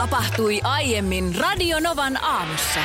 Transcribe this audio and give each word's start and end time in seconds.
Tapahtui 0.00 0.60
aiemmin 0.64 1.34
Radionovan 1.38 2.24
aamussa. 2.24 2.80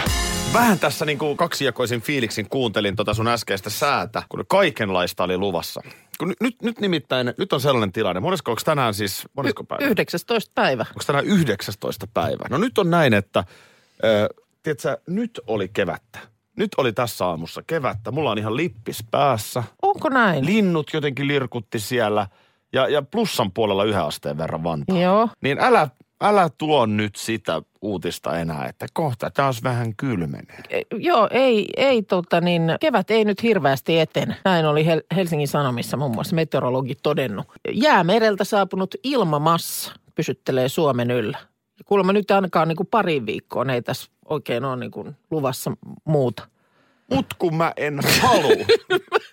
Vähän 0.54 0.80
tässä 0.80 1.06
niin 1.06 1.18
kuin 1.18 1.38
kaksijakoisin 1.38 2.02
fiiliksin 2.02 2.50
kuuntelin 2.50 2.96
tota 2.96 3.14
sun 3.14 3.28
äskeistä 3.28 3.70
säätä, 3.70 4.24
kun 4.30 4.44
kaikenlaista 4.48 5.24
oli 5.24 5.38
luvassa. 5.38 5.82
Kun 6.20 6.34
nyt, 6.42 6.62
nyt 6.62 6.80
nimittäin, 6.80 7.34
nyt 7.38 7.54
on 7.54 7.62
sellainen 7.62 7.92
tilanne. 7.92 8.20
Monesko, 8.20 8.52
onko 8.52 8.62
tänään 8.66 8.94
siis, 8.94 9.24
monesko 9.34 9.64
päivä? 9.64 9.86
19 9.86 10.52
päivä. 10.56 10.86
Onko 10.90 11.04
tänään 11.08 11.26
19 11.26 12.08
päivä? 12.14 12.46
No 12.50 12.58
nyt 12.58 12.78
on 12.78 12.90
näin, 12.90 13.14
että, 13.14 13.40
äh, 13.40 13.46
tiedätkö, 14.64 14.98
nyt 15.08 15.40
oli 15.48 15.70
kevättä. 15.74 16.20
Nyt 16.56 16.72
oli 16.78 16.94
tässä 16.94 17.26
aamussa 17.26 17.64
kevättä. 17.68 18.12
Mulla 18.12 18.32
on 18.32 18.38
ihan 18.38 18.56
lippis 18.56 19.04
päässä. 19.12 19.64
Onko 19.82 20.10
näin? 20.10 20.46
Linnut 20.46 20.90
jotenkin 20.94 21.28
lirkutti 21.28 21.80
siellä. 21.80 22.28
Ja, 22.74 22.88
ja 22.88 23.02
plussan 23.02 23.52
puolella 23.52 23.84
yhden 23.84 24.04
asteen 24.04 24.38
verran 24.38 24.64
vantaa. 24.64 24.98
Joo. 24.98 25.30
Niin 25.42 25.60
älä, 25.60 25.90
älä 26.22 26.50
tuo 26.58 26.86
nyt 26.86 27.16
sitä 27.16 27.62
uutista 27.82 28.40
enää, 28.40 28.66
että 28.66 28.86
kohta 28.94 29.32
taas 29.32 29.64
vähän 29.64 29.96
kylmenee. 29.96 30.60
E, 30.70 30.82
Joo, 30.96 31.28
ei, 31.32 31.70
ei 31.78 32.04
tota 32.04 32.42
niin, 32.42 32.62
kevät 32.80 33.12
ei 33.12 33.26
nyt 33.26 33.44
hirveästi 33.44 34.00
eten. 34.00 34.36
Näin 34.46 34.66
oli 34.66 34.86
Hel- 34.86 35.16
Helsingin 35.16 35.48
Sanomissa 35.48 35.98
muun 35.98 36.12
muassa 36.12 36.36
meteorologi 36.36 36.96
todennut. 37.04 37.48
Jäämereltä 37.72 38.44
saapunut 38.44 38.96
ilmamassa 39.04 39.94
pysyttelee 40.16 40.70
Suomen 40.70 41.12
yllä. 41.12 41.38
Kuulemma 41.86 42.14
nyt 42.14 42.32
ainakaan 42.32 42.68
niin 42.68 42.76
kuin 42.76 42.88
pariin 42.88 43.26
viikkoon 43.26 43.70
ei 43.70 43.82
tässä 43.82 44.12
oikein 44.26 44.66
ole 44.66 44.76
niin 44.76 44.92
kuin 44.92 45.16
luvassa 45.32 45.72
muuta. 46.06 46.48
Mut 47.14 47.26
kun 47.38 47.56
mä 47.56 47.74
en 47.78 48.00
halua. 48.22 48.66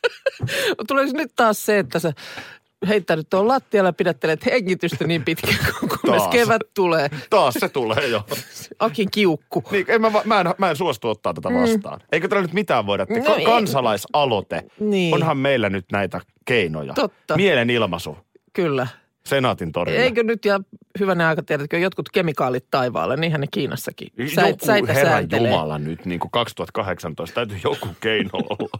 Tulisi 0.89 1.17
nyt 1.17 1.33
taas 1.37 1.67
se, 1.67 1.79
että 1.79 1.99
sä 1.99 2.13
heittänyt 2.89 3.31
tuon 3.31 3.49
lattialla 3.49 3.89
ja 3.89 3.93
pidättelet 3.93 4.47
hengitystä 4.47 5.07
niin 5.07 5.25
pitkään, 5.25 5.57
kunnes 5.81 6.23
Taas. 6.23 6.29
kevät 6.29 6.63
tulee. 6.75 7.11
Taas 7.31 7.55
se 7.59 7.69
tulee 7.69 8.07
jo. 8.07 8.27
Akin 8.79 9.11
kiukku. 9.11 9.65
Niin, 9.71 9.85
en 9.89 10.01
mä, 10.01 10.11
mä, 10.25 10.41
en, 10.41 10.47
mä 10.59 10.71
en 10.71 10.77
suostu 10.77 11.09
ottaa 11.09 11.35
tätä 11.35 11.49
vastaan. 11.49 12.01
Eikö 12.13 12.29
tällä 12.29 12.43
nyt 12.43 12.53
mitään 12.53 12.87
voida 12.87 13.07
tehdä? 13.07 13.29
No 13.29 13.37
ei. 13.37 13.45
kansalaisaloite. 13.45 14.65
Niin. 14.81 15.15
Onhan 15.15 15.37
meillä 15.37 15.71
nyt 15.71 15.87
näitä 15.93 16.21
keinoja. 16.45 16.93
Totta. 16.95 17.37
Mielenilmaisu. 17.37 18.17
Kyllä. 18.53 18.87
Senaatin 19.27 19.73
torilla. 19.73 20.01
Eikö 20.01 20.23
nyt 20.23 20.45
ja 20.45 20.61
hyvänä 21.01 21.29
aika 21.29 21.43
tiedätkö, 21.43 21.79
jotkut 21.79 22.09
kemikaalit 22.11 22.67
taivaalle, 22.71 23.17
niinhän 23.17 23.41
ne 23.41 23.47
Kiinassakin. 23.51 24.09
Sä, 24.35 24.49
joku 24.49 24.67
säitä 24.67 24.93
herran 24.93 25.13
sääntelee. 25.13 25.51
Jumala 25.51 25.79
nyt 25.79 26.05
niin 26.07 26.21
kuin 26.21 26.31
2018. 26.31 27.35
Täytyy 27.35 27.59
joku 27.65 27.89
keino 28.01 28.31
olla. 28.35 28.79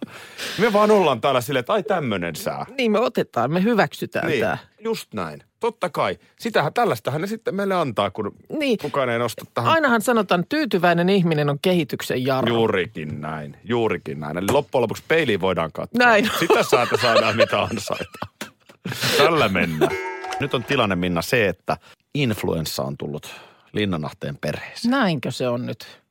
Me 0.59 0.73
vaan 0.73 0.91
ollaan 0.91 1.21
täällä 1.21 1.41
silleen, 1.41 1.61
että 1.61 1.73
ai 1.73 1.83
tämmönen 1.83 2.37
sää. 2.37 2.67
Niin 2.79 2.93
me 2.93 2.99
otetaan, 2.99 3.53
me 3.53 3.63
hyväksytään 3.63 4.27
Niin, 4.29 4.41
tämä. 4.41 4.59
just 4.85 5.15
näin. 5.15 5.43
Totta 5.61 5.91
kai. 5.91 6.19
Sitähän, 6.39 6.73
tällaistähän 6.73 7.21
ne 7.21 7.27
sitten 7.27 7.55
meille 7.55 7.75
antaa, 7.75 8.11
kun 8.11 8.35
Niin. 8.59 8.79
kukaan 8.79 9.09
ei 9.09 9.19
nosta 9.19 9.45
tähän. 9.55 9.73
Ainahan 9.73 10.03
sanotaan, 10.03 10.45
tyytyväinen 10.49 11.09
ihminen 11.09 11.51
on 11.51 11.59
kehityksen 11.63 12.27
jarru. 12.27 12.55
Juurikin 12.55 13.21
näin, 13.21 13.57
juurikin 13.65 14.21
näin. 14.21 14.39
Eli 14.39 14.47
loppujen 14.51 14.83
lopuksi 14.83 15.03
peiliin 15.09 15.41
voidaan 15.41 15.73
katsoa. 15.73 16.07
Näin. 16.07 16.31
Sitä 16.41 16.63
saata 16.63 16.97
saadaan 16.97 17.37
mitä 17.37 17.63
ansaitaan. 17.63 18.29
Tällä 19.19 19.49
mennään. 19.49 19.93
Nyt 20.43 20.55
on 20.55 20.65
tilanne, 20.65 20.97
Minna, 20.97 21.23
se, 21.23 21.49
että 21.49 21.77
influenssa 22.15 22.83
on 22.83 22.97
tullut 22.97 23.35
Linnanahteen 23.73 24.39
perheeseen. 24.41 24.91
Näinkö 24.91 25.31
se 25.31 25.49
on 25.49 25.67
nyt? 25.67 26.03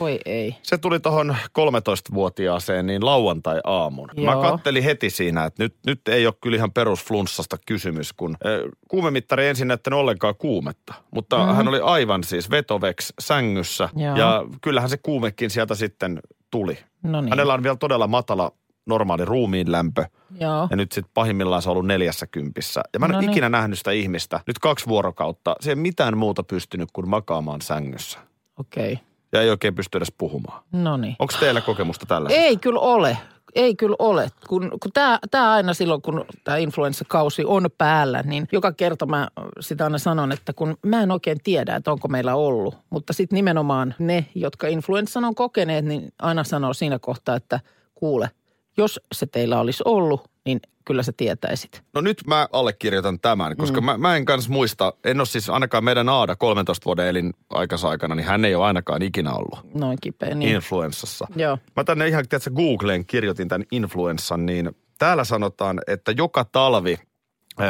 Voi 0.00 0.20
ei. 0.24 0.56
Se 0.62 0.78
tuli 0.78 1.00
tuohon 1.00 1.36
13-vuotiaaseen 1.58 2.86
niin 2.86 3.04
lauantai-aamun. 3.04 4.08
Mä 4.16 4.22
Joo. 4.22 4.32
kattelin 4.32 4.50
kattelin 4.58 4.82
heti 4.82 5.10
siinä, 5.10 5.44
että 5.44 5.62
nyt, 5.62 5.74
nyt 5.86 6.08
ei 6.08 6.26
ole 6.26 6.34
kyllä 6.40 6.56
ihan 6.56 6.72
perusflunssasta 6.72 7.56
kysymys, 7.66 8.12
kun 8.12 8.36
äh, 8.46 8.70
kuumemittari 8.88 9.42
ei 9.42 9.48
ensin 9.48 9.68
näyttänyt 9.68 9.98
ollenkaan 9.98 10.34
kuumetta. 10.38 10.94
Mutta 11.10 11.38
mm-hmm. 11.38 11.54
hän 11.54 11.68
oli 11.68 11.80
aivan 11.80 12.24
siis 12.24 12.50
vetoveks 12.50 13.12
sängyssä 13.20 13.88
Joo. 13.96 14.16
ja 14.16 14.44
kyllähän 14.60 14.90
se 14.90 14.96
kuumekin 14.96 15.50
sieltä 15.50 15.74
sitten 15.74 16.20
tuli. 16.50 16.78
No 17.02 17.20
niin. 17.20 17.30
Hänellä 17.30 17.54
on 17.54 17.62
vielä 17.62 17.76
todella 17.76 18.06
matala 18.06 18.52
normaali 18.88 19.24
ruumiin 19.24 19.72
lämpö. 19.72 20.04
Joo. 20.40 20.68
Ja 20.70 20.76
nyt 20.76 20.92
sitten 20.92 21.10
pahimmillaan 21.14 21.62
se 21.62 21.68
on 21.68 21.72
ollut 21.72 21.86
neljässä 21.86 22.26
kympissä. 22.26 22.82
Ja 22.92 22.98
mä 22.98 23.06
en 23.06 23.10
No 23.12 23.18
ole 23.18 23.22
niin. 23.26 23.30
ikinä 23.32 23.48
nähnyt 23.48 23.78
sitä 23.78 23.90
ihmistä, 23.90 24.40
nyt 24.46 24.58
kaksi 24.58 24.86
vuorokautta. 24.86 25.56
Se 25.60 25.70
ei 25.70 25.76
mitään 25.76 26.18
muuta 26.18 26.42
pystynyt 26.42 26.88
kuin 26.92 27.08
makaamaan 27.08 27.62
sängyssä. 27.62 28.18
Okei. 28.58 28.92
Okay. 28.92 29.04
Ja 29.32 29.42
ei 29.42 29.50
oikein 29.50 29.74
pysty 29.74 29.98
edes 29.98 30.12
puhumaan. 30.18 30.62
No 30.72 30.96
niin. 30.96 31.16
Onko 31.18 31.34
teillä 31.40 31.60
kokemusta 31.60 32.06
tällä? 32.06 32.28
Ei 32.32 32.56
kyllä 32.56 32.80
ole. 32.80 33.18
Ei 33.54 33.76
kyllä 33.76 33.96
ole. 33.98 34.28
Kun, 34.48 34.70
kun 34.82 34.92
tämä, 34.94 35.18
tämä 35.30 35.52
aina 35.52 35.74
silloin, 35.74 36.02
kun 36.02 36.24
tämä 36.44 36.56
influenssakausi 36.56 37.44
on 37.44 37.66
päällä, 37.78 38.22
niin 38.22 38.48
joka 38.52 38.72
kerta 38.72 39.06
mä 39.06 39.28
sitä 39.60 39.84
aina 39.84 39.98
sanon, 39.98 40.32
että 40.32 40.52
kun 40.52 40.76
mä 40.86 41.02
en 41.02 41.10
oikein 41.10 41.38
tiedä, 41.44 41.76
että 41.76 41.92
onko 41.92 42.08
meillä 42.08 42.34
ollut. 42.34 42.78
Mutta 42.90 43.12
sitten 43.12 43.36
nimenomaan 43.36 43.94
ne, 43.98 44.26
jotka 44.34 44.66
influenssan 44.66 45.24
on 45.24 45.34
kokeneet, 45.34 45.84
niin 45.84 46.12
aina 46.18 46.44
sanoo 46.44 46.74
siinä 46.74 46.98
kohtaa, 46.98 47.36
että 47.36 47.60
kuule, 47.94 48.30
jos 48.78 49.00
se 49.12 49.26
teillä 49.26 49.60
olisi 49.60 49.82
ollut, 49.86 50.30
niin 50.44 50.60
kyllä 50.84 51.02
sä 51.02 51.12
tietäisit. 51.16 51.82
No 51.94 52.00
nyt 52.00 52.22
mä 52.26 52.48
allekirjoitan 52.52 53.20
tämän, 53.20 53.56
koska 53.56 53.80
mm. 53.80 53.84
mä, 53.84 53.98
mä 53.98 54.16
en 54.16 54.24
kans 54.24 54.48
muista, 54.48 54.92
en 55.04 55.20
ole 55.20 55.26
siis 55.26 55.50
ainakaan 55.50 55.84
meidän 55.84 56.08
Aada 56.08 56.36
13 56.36 56.84
vuoden 56.84 57.06
elin 57.06 57.34
aikana, 57.82 58.14
niin 58.14 58.26
hän 58.26 58.44
ei 58.44 58.54
ole 58.54 58.64
ainakaan 58.64 59.02
ikinä 59.02 59.32
ollut 59.32 59.58
Noin 59.74 59.98
kipeä. 60.00 60.34
niin. 60.34 60.54
Influenssassa. 60.54 61.26
Joo. 61.36 61.58
Mä 61.76 61.84
tänne 61.84 62.08
ihan, 62.08 62.28
tiedätkö, 62.28 62.50
Googleen 62.50 63.06
kirjoitin 63.06 63.48
tämän 63.48 63.66
influenssan, 63.72 64.46
niin 64.46 64.70
täällä 64.98 65.24
sanotaan, 65.24 65.80
että 65.86 66.12
joka 66.16 66.44
talvi 66.44 66.98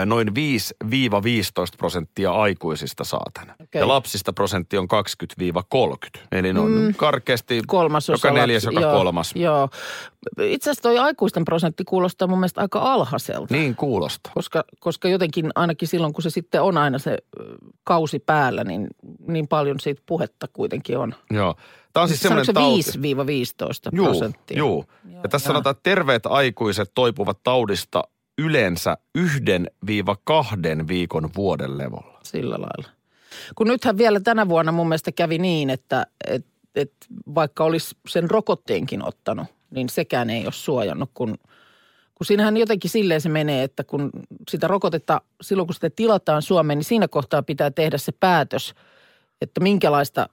noin 0.06 0.28
5-15 0.28 0.32
prosenttia 1.76 2.32
aikuisista 2.32 3.04
saa 3.04 3.26
tämän. 3.34 3.54
Okei. 3.60 3.81
Ja 3.81 3.88
lapsista 3.88 4.32
prosentti 4.32 4.78
on 4.78 4.88
20-30. 6.16 6.21
Eli 6.32 6.53
no 6.53 6.65
mm. 6.65 6.94
karkeasti 6.94 7.62
Kolmas 7.66 8.09
joka 8.09 8.31
neljäs, 8.31 8.65
joka 8.65 8.81
joo, 8.81 8.93
kolmas. 8.93 9.32
Joo. 9.34 9.69
Itse 10.41 10.71
asiassa 10.71 10.82
toi 10.82 10.99
aikuisten 10.99 11.44
prosentti 11.44 11.84
kuulostaa 11.84 12.28
mun 12.28 12.38
mielestä 12.38 12.60
aika 12.60 12.78
alhaiselta. 12.78 13.54
Niin 13.54 13.76
kuulostaa. 13.76 14.32
Koska, 14.34 14.65
koska 14.81 15.09
jotenkin 15.09 15.50
ainakin 15.54 15.88
silloin, 15.88 16.12
kun 16.12 16.22
se 16.22 16.31
sitten 16.31 16.62
on 16.62 16.78
aina 16.78 16.99
se 16.99 17.19
kausi 17.84 18.19
päällä, 18.19 18.65
niin 18.65 18.87
niin 19.28 19.49
paljon 19.49 19.81
siitä 19.81 20.03
puhetta 20.06 20.47
kuitenkin 20.53 20.99
on. 20.99 21.15
Joo. 21.31 21.55
Tämä 21.93 22.03
on 22.03 22.09
siis 22.09 22.20
semmoinen 22.20 22.47
se 22.47 22.53
tauti. 22.53 22.81
5-15 22.81 23.97
Juu, 23.97 24.06
prosenttia? 24.06 24.59
juu. 24.59 24.84
Ja 25.22 25.28
tässä 25.28 25.47
sanotaan, 25.47 25.70
että 25.70 25.82
terveet 25.82 26.26
aikuiset 26.26 26.91
toipuvat 26.94 27.38
taudista 27.43 28.05
yleensä 28.38 28.97
yhden 29.15 29.71
viiva 29.87 30.16
kahden 30.25 30.88
viikon 30.88 31.31
vuoden 31.37 31.78
levolla. 31.78 32.21
Sillä 32.22 32.54
lailla. 32.54 32.99
Kun 33.54 33.66
nythän 33.66 33.99
vielä 33.99 34.21
tänä 34.21 34.49
vuonna 34.49 34.72
mun 34.72 34.88
mielestä 34.88 35.12
kävi 35.12 35.38
niin, 35.38 35.71
että 35.71 36.06
et, 36.26 36.47
et 36.75 36.93
vaikka 37.34 37.65
olisi 37.65 37.97
sen 38.09 38.31
rokotteenkin 38.31 39.04
ottanut, 39.04 39.47
niin 39.71 39.88
sekään 39.88 40.31
ei 40.31 40.44
ole 40.44 40.53
suojannut, 40.53 41.10
kun, 41.15 41.38
kun 42.15 42.26
siinähän 42.26 42.56
jotenkin 42.56 42.91
silleen 42.91 43.21
se 43.21 43.28
menee, 43.28 43.62
että 43.62 43.84
kun 43.84 44.10
sitä 44.50 44.69
rokotetta, 44.69 45.20
silloin 45.41 45.66
kun 45.66 45.75
sitä 45.75 45.91
tilataan 45.91 46.43
Suomeen, 46.43 46.78
niin 46.78 46.84
siinä 46.84 47.09
kohtaa 47.09 47.43
pitää 47.43 47.70
tehdä 47.70 47.99
se 47.99 48.12
päätös, 48.12 48.75
että 49.41 49.60
minkälaista 49.60 50.28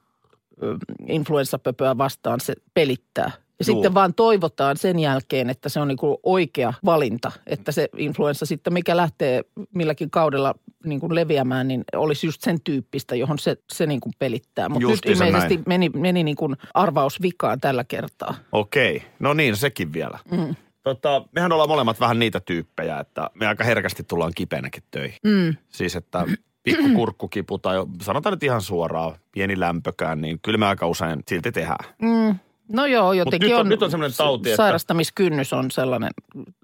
influenssapöpöä 1.07 1.97
vastaan 1.97 2.39
se 2.39 2.53
pelittää. 2.73 3.31
Ja 3.59 3.65
Juu. 3.67 3.75
sitten 3.75 3.93
vaan 3.93 4.13
toivotaan 4.13 4.77
sen 4.77 4.99
jälkeen, 4.99 5.49
että 5.49 5.69
se 5.69 5.79
on 5.79 5.87
niin 5.87 5.97
kuin 5.97 6.17
oikea 6.23 6.73
valinta, 6.85 7.31
että 7.47 7.71
se 7.71 7.89
influenssa 7.97 8.45
sitten, 8.45 8.73
mikä 8.73 8.97
lähtee 8.97 9.43
milläkin 9.75 10.11
kaudella 10.11 10.55
niin 10.85 10.99
kuin 10.99 11.15
leviämään, 11.15 11.67
niin 11.67 11.83
olisi 11.95 12.27
just 12.27 12.41
sen 12.41 12.61
tyyppistä, 12.61 13.15
johon 13.15 13.39
se, 13.39 13.57
se 13.73 13.85
niin 13.85 13.99
kuin 13.99 14.13
pelittää. 14.19 14.69
Mutta 14.69 14.87
nyt 14.87 15.05
ilmeisesti 15.05 15.55
näin. 15.55 15.63
meni, 15.67 15.89
meni 15.89 16.23
niin 16.23 16.35
kuin 16.35 16.55
arvaus 16.73 17.21
vikaan 17.21 17.59
tällä 17.59 17.83
kertaa. 17.83 18.35
Okei, 18.51 19.03
no 19.19 19.33
niin, 19.33 19.55
sekin 19.55 19.93
vielä. 19.93 20.19
Mm. 20.31 20.55
Tota, 20.83 21.25
mehän 21.31 21.51
ollaan 21.51 21.69
molemmat 21.69 21.99
vähän 21.99 22.19
niitä 22.19 22.39
tyyppejä, 22.39 22.99
että 22.99 23.29
me 23.33 23.47
aika 23.47 23.63
herkästi 23.63 24.03
tullaan 24.03 24.31
kipeänäkin 24.35 24.83
töihin. 24.91 25.17
Mm. 25.23 25.55
Siis, 25.69 25.95
että 25.95 26.25
pikku 26.63 26.89
kurkkukipu 26.95 27.57
tai 27.57 27.75
sanotaan 28.01 28.33
nyt 28.33 28.43
ihan 28.43 28.61
suoraan, 28.61 29.15
pieni 29.31 29.59
lämpökään, 29.59 30.21
niin 30.21 30.39
kyllä 30.41 30.57
me 30.57 30.65
aika 30.65 30.87
usein 30.87 31.23
silti 31.27 31.51
tehdään. 31.51 31.85
Mm. 32.01 32.35
No 32.69 32.85
joo, 32.85 33.13
jotenkin 33.13 33.47
nyt 33.49 33.53
on- 33.55 33.59
on, 33.61 33.69
nyt 33.69 33.83
on 33.83 33.91
semmoinen 33.91 34.17
tauti, 34.17 34.49
että- 34.49 34.57
sairastamiskynnys 34.57 35.53
on 35.53 35.71
sellainen 35.71 36.11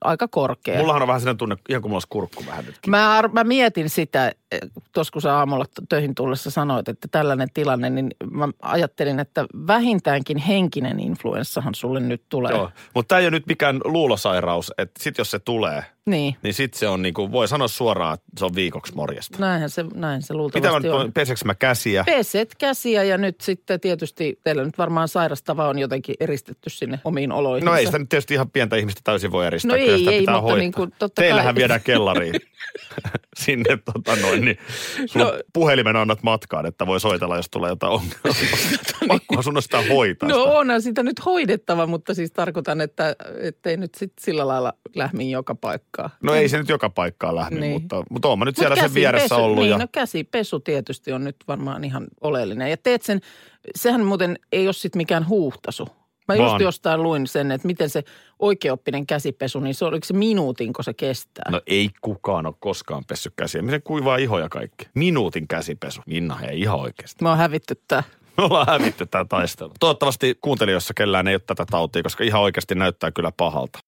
aika 0.03 0.27
korkea. 0.27 0.77
Mullahan 0.77 1.01
on 1.01 1.07
vähän 1.07 1.21
sellainen 1.21 1.37
tunne, 1.37 1.55
ihan 1.69 1.81
kuin 1.81 1.89
mulla 1.89 1.95
olisi 1.95 2.07
kurkku 2.09 2.43
vähän 2.47 2.65
nytkin. 2.65 2.91
Mä, 2.91 3.17
ar- 3.17 3.29
mä 3.31 3.43
mietin 3.43 3.89
sitä 3.89 4.31
tuossa 4.93 5.11
kun 5.13 5.21
sä 5.21 5.37
aamulla 5.37 5.65
töihin 5.89 6.15
tullessa 6.15 6.49
sanoit, 6.51 6.87
että 6.89 7.07
tällainen 7.11 7.47
tilanne, 7.53 7.89
niin 7.89 8.09
mä 8.31 8.47
ajattelin, 8.61 9.19
että 9.19 9.45
vähintäänkin 9.67 10.37
henkinen 10.37 10.99
influenssahan 10.99 11.75
sulle 11.75 11.99
nyt 11.99 12.23
tulee. 12.29 12.51
Joo, 12.51 12.71
mutta 12.95 13.07
tämä 13.07 13.19
ei 13.19 13.25
ole 13.25 13.31
nyt 13.31 13.47
mikään 13.47 13.79
luulosairaus, 13.83 14.71
että 14.77 15.03
sit 15.03 15.17
jos 15.17 15.31
se 15.31 15.39
tulee, 15.39 15.83
Niin, 16.05 16.35
niin 16.43 16.53
sit 16.53 16.73
se 16.73 16.87
on 16.87 17.01
niinku, 17.01 17.31
voi 17.31 17.47
sanoa 17.47 17.67
suoraan, 17.67 18.13
että 18.13 18.25
se 18.37 18.45
on 18.45 18.55
viikoksi 18.55 18.95
morjesta. 18.95 19.37
näinhän 19.39 19.69
se, 19.69 19.85
näin 19.93 20.21
se 20.21 20.33
Mitä 20.33 20.37
mä 20.37 20.41
luultavasti 20.41 20.89
on. 20.89 21.13
peseekö 21.13 21.41
mä 21.45 21.55
käsiä? 21.55 22.03
Peset 22.05 22.55
käsiä 22.55 23.03
ja 23.03 23.17
nyt 23.17 23.41
sitten 23.41 23.79
tietysti 23.79 24.39
teillä 24.43 24.63
nyt 24.65 24.77
varmaan 24.77 25.07
sairastava 25.07 25.67
on 25.69 25.79
jotenkin 25.79 26.15
eristetty 26.19 26.69
sinne 26.69 26.99
omiin 27.03 27.31
oloihin. 27.31 27.65
No 27.65 27.75
ei 27.75 27.85
sitä 27.85 27.99
nyt 27.99 28.09
tietysti 28.09 28.33
ihan 28.33 28.49
pientä 28.51 28.75
ihmistä 28.75 29.01
täysin 29.03 29.31
voi 29.31 29.45
eristää. 29.47 29.71
No 29.71 29.77
Kyllä 29.81 29.91
ei, 29.93 29.99
sitä 29.99 30.11
ei, 30.11 30.19
pitää 30.19 30.33
mutta 30.35 30.41
hoitaa. 30.41 30.57
niin 30.59 30.71
kuin 30.71 30.91
totta 30.99 31.21
Teillähän 31.21 31.45
kai- 31.55 31.59
viedään 31.61 31.81
kellariin 31.83 32.33
sinne 33.39 33.77
tota 33.93 34.15
noin, 34.15 34.45
niin 34.45 34.57
sulla 35.05 35.25
No- 35.25 35.33
puhelimen 35.53 35.95
annat 35.95 36.23
matkaan, 36.23 36.65
että 36.65 36.87
voi 36.87 36.99
soitella, 36.99 37.35
jos 37.35 37.49
tulee 37.49 37.69
jotain 37.69 37.93
ongelmaa. 37.93 38.41
Pakkohan 39.07 39.43
sun 39.43 39.57
on 39.57 39.61
sitä 39.63 39.81
hoitaa. 39.89 40.29
No 40.29 40.35
sitä. 40.43 40.51
onhan 40.51 40.81
sitä 40.81 41.03
nyt 41.03 41.25
hoidettava, 41.25 41.87
mutta 41.87 42.13
siis 42.13 42.31
tarkoitan, 42.31 42.81
että 42.81 43.15
ei 43.65 43.77
nyt 43.77 43.95
sit 43.95 44.13
sillä 44.19 44.47
lailla 44.47 44.73
lähmin 44.95 45.31
joka 45.31 45.55
paikkaa. 45.55 46.09
No 46.23 46.33
ei 46.33 46.49
se 46.49 46.57
nyt 46.57 46.69
joka 46.69 46.89
paikkaan 46.89 47.35
lähde, 47.35 47.59
Niin. 47.59 47.71
mutta, 47.71 48.03
mutta 48.09 48.27
oon 48.27 48.39
mä 48.39 48.45
nyt 48.45 48.57
Mut 48.57 48.59
siellä 48.59 48.75
sen 48.75 48.93
vieressä 48.93 49.35
käsipesu- 49.35 49.39
ollut. 49.41 49.57
Niin, 49.59 49.69
ja, 49.69 49.77
no 49.77 49.87
käsipesu 49.91 50.59
tietysti 50.59 51.11
on 51.11 51.23
nyt 51.23 51.35
varmaan 51.47 51.83
ihan 51.83 52.07
oleellinen. 52.21 52.69
Ja 52.69 52.77
teet 52.77 53.01
sen, 53.01 53.19
sehän 53.75 54.05
muuten 54.05 54.39
ei 54.51 54.67
ole 54.67 54.73
sitten 54.73 54.99
mikään 54.99 55.27
huuhtasu. 55.27 55.87
Mä 56.27 56.35
just 56.35 56.45
Vaan- 56.49 56.61
jostain 56.61 57.03
luin 57.03 57.27
sen, 57.27 57.51
että 57.51 57.67
miten 57.67 57.89
se 57.89 58.03
oikeoppinen 58.39 59.05
käsipesu, 59.07 59.59
niin 59.59 59.75
se 59.75 59.85
oliko 59.85 60.05
se 60.05 60.13
minuutinko 60.13 60.83
se 60.83 60.93
kestää? 60.93 61.51
No 61.51 61.61
ei 61.67 61.89
kukaan 62.01 62.45
ole 62.45 62.55
koskaan 62.59 63.03
pessy 63.07 63.31
käsiä. 63.35 63.61
Miten 63.61 63.81
kuivaa 63.83 64.17
ihoja 64.17 64.49
kaikki? 64.49 64.85
Minuutin 64.93 65.47
käsipesu. 65.47 66.01
Minna, 66.05 66.39
ei 66.41 66.59
ihan 66.59 66.79
oikeasti. 66.79 67.23
Me 67.23 67.29
on 67.29 67.37
hävitty 67.37 67.75
tää. 67.87 68.03
Me 68.37 68.43
ollaan 68.43 68.67
hävitty 68.69 69.05
tämä 69.05 69.25
taistelu. 69.25 69.71
Toivottavasti 69.79 70.37
kuuntelijoissa 70.41 70.93
kellään 70.93 71.27
ei 71.27 71.35
ole 71.35 71.41
tätä 71.47 71.65
tautia, 71.71 72.03
koska 72.03 72.23
ihan 72.23 72.41
oikeasti 72.41 72.75
näyttää 72.75 73.11
kyllä 73.11 73.31
pahalta. 73.37 73.79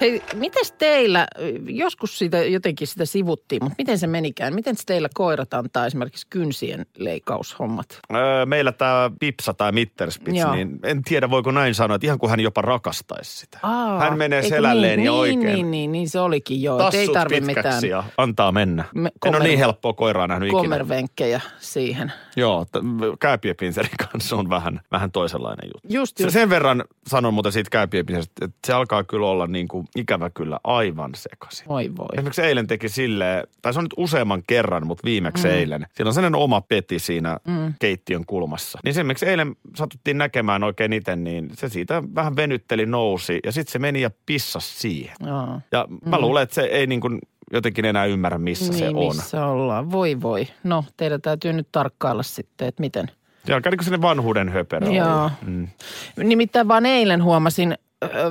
Hei, 0.00 0.22
mites 0.34 0.72
teillä, 0.72 1.26
joskus 1.66 2.18
siitä 2.18 2.38
jotenkin 2.44 2.86
sitä 2.86 3.04
sivuttiin, 3.04 3.64
mutta 3.64 3.74
miten 3.78 3.98
se 3.98 4.06
menikään? 4.06 4.54
Miten 4.54 4.76
teillä 4.86 5.08
koirat 5.14 5.54
antaa 5.54 5.86
esimerkiksi 5.86 6.26
kynsien 6.30 6.86
leikkaushommat? 6.98 7.98
Öö, 8.14 8.46
meillä 8.46 8.72
tämä 8.72 9.10
Pipsa 9.20 9.54
tai 9.54 9.72
Mitterspitz, 9.72 10.38
Joo. 10.38 10.54
niin 10.54 10.78
en 10.82 11.02
tiedä 11.02 11.30
voiko 11.30 11.50
näin 11.50 11.74
sanoa, 11.74 11.94
että 11.94 12.06
ihan 12.06 12.18
kuin 12.18 12.30
hän 12.30 12.40
jopa 12.40 12.62
rakastaisi 12.62 13.36
sitä. 13.36 13.58
Aa, 13.62 13.98
hän 14.00 14.18
menee 14.18 14.42
selälleen 14.42 14.96
niin, 14.96 15.06
ja 15.06 15.12
niin, 15.12 15.20
oikein 15.20 15.40
Niin, 15.40 15.70
niin, 15.70 15.92
niin, 15.92 16.08
se 16.08 16.20
olikin 16.20 16.62
joo. 16.62 16.76
että 16.80 16.96
Ei 16.98 17.06
tassut 17.06 17.14
tarvi 17.14 17.40
mitään 17.40 17.84
ja 17.88 18.04
antaa 18.16 18.52
mennä. 18.52 18.84
Me- 18.94 19.10
en 19.26 19.34
ole 19.36 19.44
niin 19.44 19.58
helppoa 19.58 19.92
koiraa 19.92 20.26
nähnyt 20.26 20.46
ikinä. 20.46 20.60
kommervenkkejä 20.60 21.40
siihen. 21.58 22.12
Joo, 22.36 22.64
t- 22.64 23.18
kääpiepinserin 23.20 23.90
kanssa 24.12 24.36
on 24.36 24.50
vähän, 24.50 24.80
vähän 24.92 25.10
toisenlainen 25.12 25.70
juttu. 25.74 25.88
Just, 25.98 26.20
just. 26.20 26.32
sen 26.32 26.50
verran 26.50 26.84
sanon 27.06 27.34
muuten 27.34 27.52
siitä 27.52 27.70
kääpiepinseristä, 27.70 28.44
että 28.44 28.58
se 28.66 28.72
alkaa 28.72 29.04
kyllä 29.04 29.26
olla 29.26 29.46
niin 29.46 29.68
kuin 29.68 29.87
ikävä 29.96 30.30
kyllä 30.30 30.60
aivan 30.64 31.10
sekaisin. 31.14 31.68
Voi 31.68 31.96
voi. 31.96 32.08
Esimerkiksi 32.12 32.42
eilen 32.42 32.66
teki 32.66 32.88
silleen, 32.88 33.46
tai 33.62 33.72
se 33.72 33.78
on 33.78 33.84
nyt 33.84 33.94
useamman 33.96 34.42
kerran, 34.46 34.86
mutta 34.86 35.04
viimeksi 35.04 35.48
mm. 35.48 35.54
eilen. 35.54 35.86
Siinä 35.94 36.08
on 36.08 36.14
sellainen 36.14 36.40
oma 36.40 36.60
peti 36.60 36.98
siinä 36.98 37.38
mm. 37.44 37.74
keittiön 37.80 38.26
kulmassa. 38.26 38.78
Niin 38.84 38.94
se, 38.94 39.04
miksi 39.04 39.26
eilen 39.26 39.56
satuttiin 39.76 40.18
näkemään 40.18 40.64
oikein 40.64 40.92
itse, 40.92 41.16
niin 41.16 41.50
se 41.54 41.68
siitä 41.68 42.02
vähän 42.14 42.36
venytteli, 42.36 42.86
nousi 42.86 43.40
ja 43.44 43.52
sitten 43.52 43.72
se 43.72 43.78
meni 43.78 44.00
ja 44.00 44.10
pissasi 44.26 44.80
siihen. 44.80 45.16
Joo. 45.26 45.60
Ja 45.72 45.86
mä 46.04 46.16
mm. 46.16 46.22
luulen, 46.22 46.42
että 46.42 46.54
se 46.54 46.62
ei 46.62 46.86
niin 46.86 47.00
kuin 47.00 47.18
jotenkin 47.52 47.84
enää 47.84 48.04
ymmärrä, 48.04 48.38
missä 48.38 48.72
niin, 48.72 48.78
se 48.78 48.88
on. 48.88 49.16
missä 49.16 49.46
ollaan. 49.46 49.90
Voi 49.90 50.22
voi. 50.22 50.48
No, 50.64 50.84
teidän 50.96 51.22
täytyy 51.22 51.52
nyt 51.52 51.68
tarkkailla 51.72 52.22
sitten, 52.22 52.68
että 52.68 52.80
miten. 52.80 53.10
Niin 53.48 53.62
kuin 53.62 53.84
sellainen 53.84 54.02
vanhuuden 54.02 54.48
höperö 54.48 54.90
Joo. 54.90 55.30
Mm. 55.46 55.68
Nimittäin 56.16 56.68
vaan 56.68 56.86
eilen 56.86 57.22
huomasin 57.22 57.78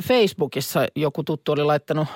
Facebookissa 0.03 0.87
joku 0.95 1.23
tuttu 1.23 1.51
oli 1.51 1.63
laittanut, 1.63 2.07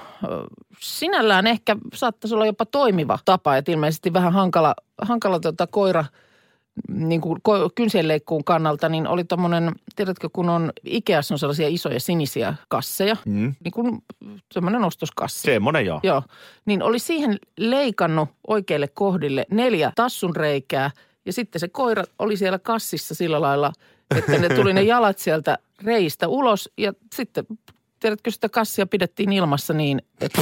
sinällään 0.80 1.48
ehkä 1.48 1.75
saattaisi 1.94 2.36
olla 2.36 2.45
jopa 2.45 2.65
toimiva 2.65 3.19
tapa, 3.25 3.57
että 3.57 3.71
ilmeisesti 3.71 4.13
vähän 4.13 4.33
hankala, 4.33 4.75
hankala 5.01 5.39
tota 5.39 5.68
koira 5.68 6.06
niin 6.89 7.21
kuin 7.21 7.42
kynsienleikkuun 7.75 8.44
kannalta, 8.44 8.89
niin 8.89 9.07
oli 9.07 9.24
tommonen, 9.24 9.71
tiedätkö, 9.95 10.30
kun 10.33 10.50
on 10.50 10.71
Ikeassa 10.86 11.33
on 11.33 11.39
sellaisia 11.39 11.68
isoja 11.68 12.00
sinisiä 12.00 12.53
kasseja, 12.69 13.15
Mm. 13.25 13.56
niin 13.63 13.71
kuin 13.71 14.03
semmoinen 14.53 14.83
ostoskassi. 14.83 15.42
Semmoinen 15.42 15.86
joo. 15.86 16.00
Joo, 16.03 16.24
niin 16.65 16.83
oli 16.83 17.00
siihen 17.00 17.39
leikannut 17.57 18.30
oikeille 18.48 18.88
kohdille 18.88 19.45
neljä 19.51 19.92
tassun 19.95 20.36
reikää 20.36 20.92
ja 21.25 21.33
sitten 21.33 21.59
se 21.59 21.68
koira 21.68 22.03
oli 22.19 22.38
siellä 22.38 22.59
kassissa 22.59 23.15
sillä 23.15 23.42
lailla, 23.42 23.71
että 24.16 24.38
ne 24.38 24.50
tuli 24.50 24.74
ne 24.74 24.81
jalat 24.81 25.19
sieltä 25.19 25.58
reistä 25.84 26.28
ulos 26.28 26.69
ja 26.78 26.94
sitten 27.16 27.46
tiedätkö 28.00 28.31
sitä 28.31 28.50
kassia 28.50 28.88
pidettiin 28.88 29.34
ilmassa 29.34 29.74
niin, 29.74 30.02
että 30.22 30.42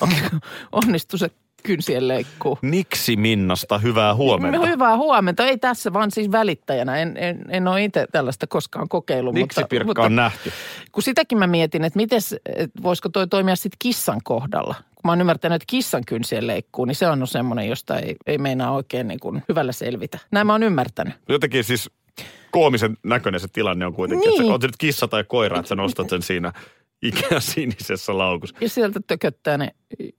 onnistui 0.72 1.18
se 1.18 1.30
kynsien 1.62 2.08
leikkuu. 2.08 2.58
Niksi 2.62 3.16
Minnasta 3.16 3.78
hyvää 3.78 4.14
huomenta. 4.14 4.66
Hyvää 4.66 4.96
huomenta. 4.96 5.46
Ei 5.46 5.58
tässä 5.58 5.92
vaan 5.92 6.10
siis 6.10 6.32
välittäjänä. 6.32 6.96
En, 6.96 7.16
en, 7.16 7.44
en 7.48 7.68
ole 7.68 7.84
itse 7.84 8.06
tällaista 8.12 8.46
koskaan 8.46 8.88
kokeillut. 8.88 9.34
Niksi 9.34 9.60
mutta, 9.60 9.68
Pirkka 9.68 9.86
mutta 9.86 10.02
on 10.02 10.16
nähty. 10.16 10.52
kun 10.92 11.02
sitäkin 11.02 11.38
mä 11.38 11.46
mietin, 11.46 11.84
että 11.84 11.96
mites, 11.96 12.36
että 12.56 12.82
voisiko 12.82 13.08
toi 13.08 13.26
toimia 13.26 13.56
sitten 13.56 13.76
kissan 13.78 14.20
kohdalla. 14.24 14.74
Kun 14.74 15.08
mä 15.08 15.12
oon 15.12 15.20
ymmärtänyt, 15.20 15.56
että 15.56 15.70
kissan 15.70 16.02
kynsien 16.06 16.46
leikkuu, 16.46 16.84
niin 16.84 16.94
se 16.94 17.08
on 17.08 17.26
semmoinen, 17.26 17.68
josta 17.68 17.98
ei, 17.98 18.16
ei 18.26 18.38
meinaa 18.38 18.72
oikein 18.72 19.08
niin 19.08 19.20
kuin 19.20 19.42
hyvällä 19.48 19.72
selvitä. 19.72 20.18
Näin 20.30 20.46
mä 20.46 20.52
oon 20.52 20.62
ymmärtänyt. 20.62 21.14
Jotenkin 21.28 21.64
siis 21.64 21.90
koomisen 22.50 22.96
näköinen 23.04 23.40
se 23.40 23.48
tilanne 23.48 23.86
on 23.86 23.92
kuitenkin. 23.94 24.28
Niin. 24.30 24.40
Että 24.40 24.48
sä, 24.48 24.54
on 24.54 24.60
se 24.60 24.66
nyt 24.66 24.76
kissa 24.78 25.08
tai 25.08 25.24
koira, 25.24 25.58
että 25.58 25.68
sä 25.68 25.76
nostat 25.76 26.10
sen 26.10 26.22
siinä 26.22 26.52
Ikea 27.02 27.40
sinisessä 27.40 28.18
laukussa. 28.18 28.56
Ja 28.60 28.68
sieltä 28.68 29.00
tököttää 29.06 29.58
ne 29.58 29.70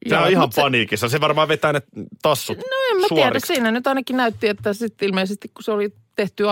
Se 0.10 0.18
on 0.18 0.30
ihan 0.32 0.52
se- 0.52 0.62
paniikissa. 0.62 1.10
Se 1.10 1.22
varmaan 1.22 1.48
vetää 1.48 1.74
ne 1.74 1.82
tassut 2.22 2.58
No 2.58 2.64
en 2.92 2.98
mä 2.98 3.08
tiedä. 3.10 3.22
suoriksi. 3.24 3.48
Siinä 3.54 3.72
nyt 3.72 3.88
ainakin 3.88 4.18
näytti, 4.18 4.48
että 4.48 4.74
sitten 4.74 5.08
ilmeisesti 5.10 5.48
kun 5.54 5.64
se 5.64 5.72
oli 5.72 5.94
tehty 6.16 6.44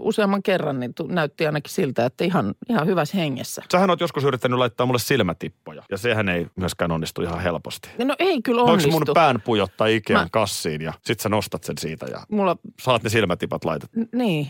useamman 0.00 0.42
kerran, 0.42 0.80
niin 0.80 0.92
näytti 1.08 1.46
ainakin 1.46 1.72
siltä, 1.72 2.06
että 2.06 2.24
ihan, 2.24 2.54
ihan 2.70 2.86
hyvässä 2.86 3.16
hengessä. 3.16 3.62
Sähän 3.72 3.90
oot 3.90 4.00
joskus 4.00 4.24
yrittänyt 4.24 4.58
laittaa 4.58 4.86
mulle 4.86 4.98
silmätippoja. 5.00 5.82
Ja 5.90 5.98
sehän 5.98 6.28
ei 6.28 6.46
myöskään 6.56 6.92
onnistu 6.92 7.22
ihan 7.22 7.40
helposti. 7.40 7.88
No 8.04 8.14
ei 8.18 8.42
kyllä 8.42 8.58
Voinko 8.58 8.72
onnistu. 8.72 8.90
mun 8.90 9.14
pään 9.14 9.40
pujottaa 9.40 9.86
Ikean 9.86 10.20
Mä- 10.22 10.28
kassiin 10.32 10.82
ja 10.82 10.92
sit 11.04 11.20
sä 11.20 11.28
nostat 11.28 11.64
sen 11.64 11.78
siitä 11.78 12.06
ja 12.06 12.20
Mulla, 12.30 12.56
saat 12.80 13.02
ne 13.02 13.10
silmätipat 13.10 13.64
laitettua. 13.64 14.02
n- 14.02 14.18
niin, 14.18 14.48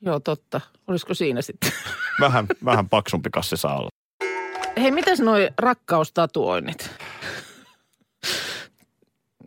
joo 0.00 0.20
totta. 0.20 0.60
Olisiko 0.86 1.14
siinä 1.14 1.42
sitten? 1.42 1.72
Vähän, 2.20 2.46
vähän 2.64 2.88
paksumpi 2.88 3.30
kassi 3.30 3.56
saa 3.56 3.78
olla. 3.78 3.88
Hei, 4.80 4.90
mitäs 4.90 5.20
noi 5.20 5.48
rakkaustatuoinnit? 5.58 6.90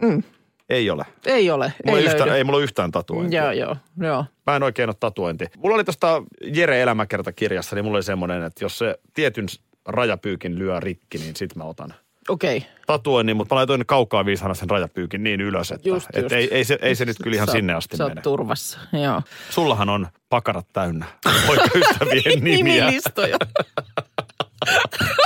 Mm, 0.01 0.23
Ei 0.69 0.89
ole. 0.89 1.05
ei 1.25 1.51
ole, 1.51 1.73
Mulla 1.85 1.99
ei 1.99 2.05
ei, 2.07 2.11
yhtään, 2.11 2.29
ei 2.37 2.43
mulla 2.43 2.57
ole 2.57 2.63
yhtään 2.63 2.91
tatuointia. 2.91 3.41
Joo, 3.43 3.51
joo, 3.51 3.75
joo. 4.07 4.25
Mä 4.47 4.55
en 4.55 4.63
oikein 4.63 4.89
ole 4.89 4.95
tatuointi. 4.99 5.45
Mulla 5.57 5.75
oli 5.75 5.83
tuosta 5.83 6.23
Jere 6.53 6.81
elämäkertakirjassa, 6.81 7.75
niin 7.75 7.85
mulla 7.85 7.97
oli 7.97 8.03
semmoinen, 8.03 8.43
että 8.43 8.65
jos 8.65 8.77
se 8.77 8.99
tietyn 9.13 9.45
rajapyykin 9.85 10.59
lyö 10.59 10.79
rikki, 10.79 11.17
niin 11.17 11.35
sit 11.35 11.55
mä 11.55 11.63
otan 11.63 11.93
Okei. 12.29 12.57
Okay. 12.57 12.69
tatuoinnin, 12.87 13.37
mutta 13.37 13.55
mä 13.55 13.57
laitoin 13.59 13.85
kaukaa 13.85 14.25
viisana 14.25 14.53
sen 14.53 14.69
rajapyykin 14.69 15.23
niin 15.23 15.41
ylös, 15.41 15.71
että 15.71 15.89
Just, 15.89 16.07
et 16.13 16.21
just. 16.23 16.31
ei, 16.31 16.47
ei, 16.51 16.63
se, 16.63 16.77
ei 16.81 16.95
se 16.95 17.05
nyt 17.05 17.17
kyllä 17.23 17.35
ihan 17.35 17.47
Sä- 17.47 17.51
sinne 17.51 17.73
asti 17.73 17.97
Sä 17.97 18.07
mene. 18.07 18.21
turvassa, 18.21 18.79
joo. 19.03 19.21
Sullahan 19.49 19.89
on 19.89 20.07
pakarat 20.29 20.67
täynnä 20.73 21.05
poikaystävien 21.47 22.43
nimiä. 22.43 22.85
Nimilistoja. 22.85 23.37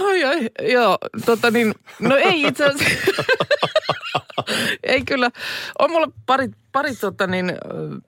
ai, 0.00 0.24
ai, 0.24 0.50
joo, 0.72 0.98
tota 1.26 1.50
niin, 1.50 1.74
no 2.00 2.16
ei 2.16 2.42
itse 2.42 2.64
asiassa, 2.64 3.24
ei 4.82 5.02
kyllä, 5.04 5.30
on 5.78 5.90
mulla 5.90 6.08
pari, 6.26 6.48
pari 6.72 6.96
tota 6.96 7.26
niin, 7.26 7.52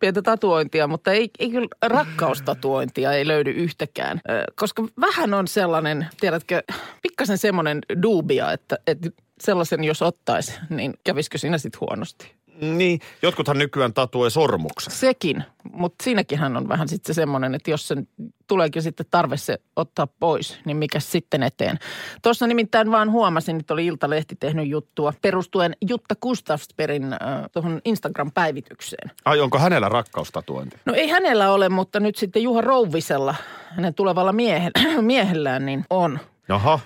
pientä 0.01 0.23
tatuointia, 0.23 0.87
mutta 0.87 1.13
ei, 1.13 1.31
ei 1.39 1.51
kyllä 1.51 1.69
rakkaustatuointia 1.83 3.13
ei 3.13 3.27
löydy 3.27 3.51
yhtäkään. 3.51 4.21
Koska 4.55 4.89
vähän 5.01 5.35
on 5.35 5.49
sellainen, 5.49 6.07
tiedätkö, 6.21 6.63
pikkasen 7.03 7.39
semmoinen 7.39 7.79
dubia, 8.03 8.53
että, 8.53 8.79
että 8.87 9.11
sellaisen 9.41 9.85
jos 9.85 10.03
ottaisi, 10.03 10.53
niin 10.71 10.95
kävisikö 11.05 11.39
siinä 11.39 11.59
sitten 11.59 11.81
huonosti? 11.81 12.35
Niin, 12.61 13.01
jotkuthan 13.23 13.59
nykyään 13.59 13.95
tatuoi 13.95 14.31
sormuksen. 14.31 14.93
Sekin, 14.93 15.45
mutta 15.73 16.05
siinäkin 16.05 16.39
hän 16.39 16.57
on 16.57 16.69
vähän 16.69 16.89
sitten 16.89 17.15
se 17.15 17.21
semmoinen, 17.21 17.55
että 17.55 17.71
jos 17.71 17.89
sen 17.89 18.09
tuleekin 18.47 18.83
sitten 18.83 19.07
tarve 19.11 19.37
se 19.37 19.59
ottaa 19.77 20.07
pois, 20.07 20.61
niin 20.65 20.77
mikä 20.77 21.01
sitten 21.01 21.43
eteen. 21.43 21.79
Tuossa 22.23 22.47
nimittäin 22.47 22.91
vaan 22.91 23.11
huomasin, 23.11 23.57
että 23.57 23.75
oli 23.75 23.87
Iltalehti 23.87 24.37
tehnyt 24.37 24.69
juttua 24.69 25.13
perustuen 25.23 25.77
Jutta 25.89 26.15
Gustafsperin 26.23 27.13
äh, 27.13 27.19
tuohon 27.53 27.81
Instagram-päivitykseen. 27.85 29.11
Ai, 29.25 29.41
onko 29.41 29.59
hänellä 29.59 29.89
rakkaustatuointi? 29.89 30.77
No 30.85 30.95
ei 30.95 31.09
hänellä 31.09 31.53
ole, 31.53 31.69
mutta 31.69 32.01
nyt 32.01 32.17
sitten 32.17 32.43
Juha 32.43 32.61
Rouvisella, 32.61 33.35
hänen 33.69 33.95
tulevalla 33.95 34.33
miehen, 34.33 34.73
miehellään, 35.01 35.67
niin 35.67 35.85
on. 35.91 36.19
Jaha. 36.49 36.79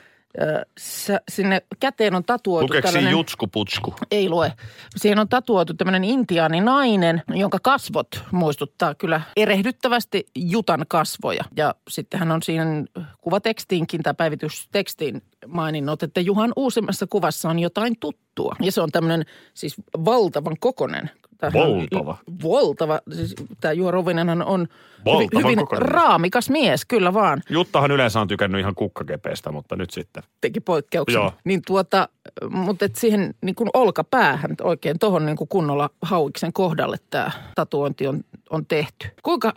Sinne 1.31 1.63
käteen 1.81 2.15
on 2.15 2.25
tatuoitu 2.25 2.65
Lukeeko 2.65 2.89
siinä 2.89 2.93
tällainen... 2.93 3.19
jutsku-putsku? 3.19 3.95
Ei 4.11 4.29
lue. 4.29 4.53
Siihen 4.97 5.19
on 5.19 5.29
tatuoitu 5.29 5.75
tämmöinen 5.75 6.05
intiaani 6.05 6.61
nainen, 6.61 7.23
jonka 7.29 7.59
kasvot 7.63 8.09
muistuttaa 8.33 8.95
kyllä 8.95 9.21
erehdyttävästi 9.37 10.27
Jutan 10.35 10.85
kasvoja. 10.89 11.45
Ja 11.57 11.75
sitten 11.89 12.21
hän 12.21 12.33
on 12.33 12.43
siinä 12.43 12.65
kuvatekstiinkin 13.21 14.03
tai 14.03 14.15
päivitystekstiin 14.15 15.23
maininnut, 15.47 16.03
että 16.03 16.21
Juhan 16.21 16.53
uusimmassa 16.57 17.07
kuvassa 17.07 17.51
on 17.51 17.59
jotain 17.59 17.97
tuttua. 18.01 18.30
Ja 18.61 18.73
se 18.73 18.81
on 18.81 18.91
tämmöinen 18.93 19.25
siis 19.55 19.77
valtavan 20.05 20.57
kokonen. 20.61 21.11
Tämähän 21.41 21.71
Valtava. 21.71 22.17
Valtava. 22.43 23.01
Siis 23.13 23.35
tämä 23.61 23.73
Juha 23.73 23.91
Rovinenhan 23.91 24.43
on 24.43 24.61
hyvin, 24.61 25.07
Valtavan 25.07 25.45
hyvin 25.45 25.59
kokoinen. 25.59 25.89
raamikas 25.89 26.51
mies, 26.51 26.85
kyllä 26.85 27.15
vaan. 27.15 27.43
Juttahan 27.51 27.91
yleensä 27.91 28.21
on 28.21 28.29
tykännyt 28.29 28.61
ihan 28.61 28.75
kukkakepeistä, 28.75 29.53
mutta 29.53 29.77
nyt 29.77 29.91
sitten. 29.91 30.23
teki 30.41 30.61
poikkeuksen. 30.61 31.21
Joo. 31.21 31.33
Niin 31.45 31.63
tuota, 31.67 32.09
mutta 32.51 32.85
et 32.85 32.97
siihen 32.97 33.35
niin 33.43 33.55
kuin 33.55 33.71
olkapäähän 33.75 34.51
oikein 34.63 34.99
tuohon 34.99 35.27
niin 35.27 35.37
kunnolla 35.49 35.91
hauiksen 36.03 36.53
kohdalle 36.53 36.97
tämä 37.11 37.31
tatuointi 37.55 38.07
on, 38.07 38.21
on 38.51 38.67
tehty. 38.67 39.09
Kuinka, 39.23 39.53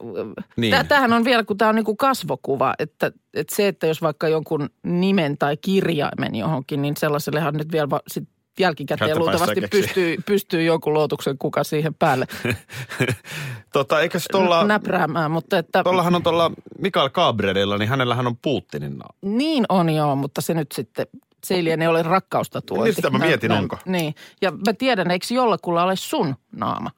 niin. 0.57 0.75
tämähän 0.87 1.13
on 1.13 1.25
vielä, 1.25 1.43
kun 1.43 1.57
tämä 1.57 1.69
on 1.69 1.75
niin 1.75 1.85
kuin 1.85 1.97
kasvokuva, 1.97 2.73
että, 2.79 3.11
että 3.33 3.55
se, 3.55 3.67
että 3.67 3.87
jos 3.87 4.01
vaikka 4.01 4.27
jonkun 4.27 4.69
nimen 4.83 5.37
tai 5.37 5.57
kirjaimen 5.57 6.35
johonkin, 6.35 6.81
niin 6.81 6.97
sellaisellehan 6.97 7.53
nyt 7.53 7.71
vielä 7.71 7.89
va, 7.89 7.99
sit 8.07 8.29
jälkikäteen 8.59 9.19
luultavasti 9.19 9.61
pystyy, 9.71 10.17
pystyy 10.25 10.63
jonkun 10.63 10.93
lootuksen 10.93 11.37
kuka 11.37 11.63
siihen 11.63 11.93
päälle 11.93 12.25
tota, 13.73 14.01
eikös 14.01 14.25
tuolla, 14.31 14.63
näpräämään, 14.63 15.31
mutta 15.31 15.57
että 15.57 15.83
tuollahan 15.83 16.15
on 16.15 16.23
tuolla 16.23 16.51
Mikael 16.79 17.09
Gabrielilla, 17.09 17.77
niin 17.77 17.89
hänellähän 17.89 18.27
on 18.27 18.37
Putinin. 18.37 18.99
Niin 19.21 19.65
on 19.69 19.89
joo, 19.89 20.15
mutta 20.15 20.41
se 20.41 20.53
nyt 20.53 20.71
sitten, 20.71 21.07
se 21.43 21.55
ei 21.55 21.63
liene 21.63 21.89
ole 21.89 22.03
rakkaustatuointi. 22.03 22.85
Niin 22.85 22.95
sitä 22.95 23.09
mä 23.09 23.17
mietin, 23.17 23.51
onko. 23.51 23.77
Niin, 23.85 24.15
ja 24.41 24.51
mä 24.51 24.73
tiedän, 24.73 25.11
eikö 25.11 25.25
jollakulla 25.31 25.83
ole 25.83 25.95
sun 25.95 26.35
naama? 26.51 26.91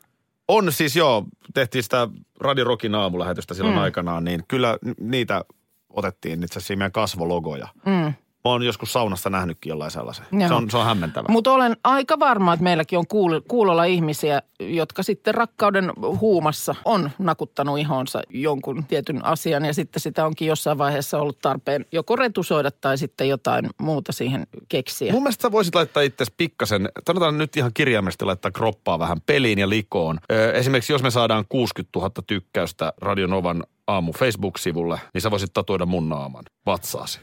On 0.48 0.72
siis 0.72 0.96
joo, 0.96 1.26
tehtiin 1.54 1.84
sitä 1.84 2.08
Radio 2.40 2.64
Rockin 2.64 2.96
aamulähetystä 2.96 3.54
silloin 3.54 3.76
mm. 3.76 3.82
aikanaan, 3.82 4.24
niin 4.24 4.44
kyllä 4.48 4.78
niitä 5.00 5.46
otettiin 5.90 6.44
itse 6.44 6.60
asiassa 6.60 6.76
meidän 6.76 6.92
kasvologoja. 6.92 7.68
Mm. 7.86 8.14
Mä 8.46 8.52
oon 8.52 8.64
joskus 8.64 8.94
saunassa 8.94 9.30
nähnytkin 9.30 9.70
jollain 9.70 9.92
sellaisen. 9.92 10.26
Joo. 10.32 10.48
Se 10.48 10.54
on, 10.54 10.72
se 10.72 10.78
on 10.78 10.86
hämmentävä. 10.86 11.28
Mutta 11.30 11.52
olen 11.54 11.78
aika 11.84 12.20
varma, 12.20 12.54
että 12.54 12.64
meilläkin 12.64 13.00
on 13.00 13.06
kuul- 13.08 13.42
kuulolla 13.48 13.84
ihmisiä, 13.84 14.42
jotka 14.60 15.04
sitten 15.04 15.34
rakkauden 15.36 15.92
huumassa 16.20 16.76
on 16.86 17.12
nakuttanut 17.20 17.80
ihonsa 17.80 18.22
jonkun 18.30 18.84
tietyn 18.84 19.26
asian 19.26 19.66
ja 19.66 19.74
sitten 19.74 20.00
sitä 20.00 20.26
onkin 20.26 20.48
jossain 20.48 20.78
vaiheessa 20.78 21.20
ollut 21.20 21.40
tarpeen 21.42 21.86
joko 21.92 22.16
retusoida 22.16 22.72
tai 22.72 22.98
sitten 22.98 23.30
jotain 23.30 23.70
muuta 23.82 24.12
siihen 24.12 24.48
keksiä. 24.70 25.12
Mun 25.12 25.24
mielestä 25.24 25.42
sä 25.42 25.52
voisit 25.52 25.76
laittaa 25.76 26.04
itse 26.04 26.26
pikkasen, 26.38 26.90
sanotaan 27.08 27.38
nyt 27.38 27.58
ihan 27.58 27.72
kirjaimesti 27.74 28.26
laittaa 28.26 28.52
kroppaa 28.52 29.00
vähän 29.00 29.22
peliin 29.26 29.60
ja 29.60 29.70
likoon. 29.70 30.20
Ö, 30.32 30.52
esimerkiksi 30.52 30.94
jos 30.94 31.04
me 31.04 31.12
saadaan 31.12 31.46
60 31.50 32.00
000 32.00 32.12
tykkäystä 32.28 32.94
Radionovan 33.02 33.64
aamu 33.88 34.14
Facebook-sivulle, 34.14 35.00
niin 35.14 35.22
sä 35.22 35.32
voisit 35.32 35.54
tatuoida 35.54 35.86
mun 35.86 36.10
naaman 36.10 36.44
vatsaasi. 36.66 37.20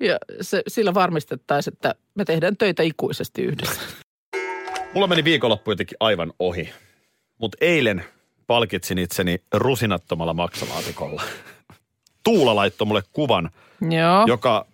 Ja 0.00 0.18
se, 0.40 0.62
sillä 0.68 0.94
varmistettaisiin, 0.94 1.74
että 1.74 1.94
me 2.14 2.24
tehdään 2.24 2.56
töitä 2.56 2.82
ikuisesti 2.82 3.42
yhdessä. 3.42 3.80
Mulla 4.94 5.06
meni 5.06 5.24
viikonloppu 5.24 5.70
jotenkin 5.70 5.96
aivan 6.00 6.32
ohi. 6.38 6.72
Mutta 7.38 7.58
eilen 7.60 8.04
palkitsin 8.46 8.98
itseni 8.98 9.42
rusinattomalla 9.54 10.34
maksalaatikolla. 10.34 11.22
Tuula 12.24 12.56
laittoi 12.56 12.86
mulle 12.86 13.02
kuvan, 13.12 13.50
Joo. 13.90 14.24
joka 14.26 14.66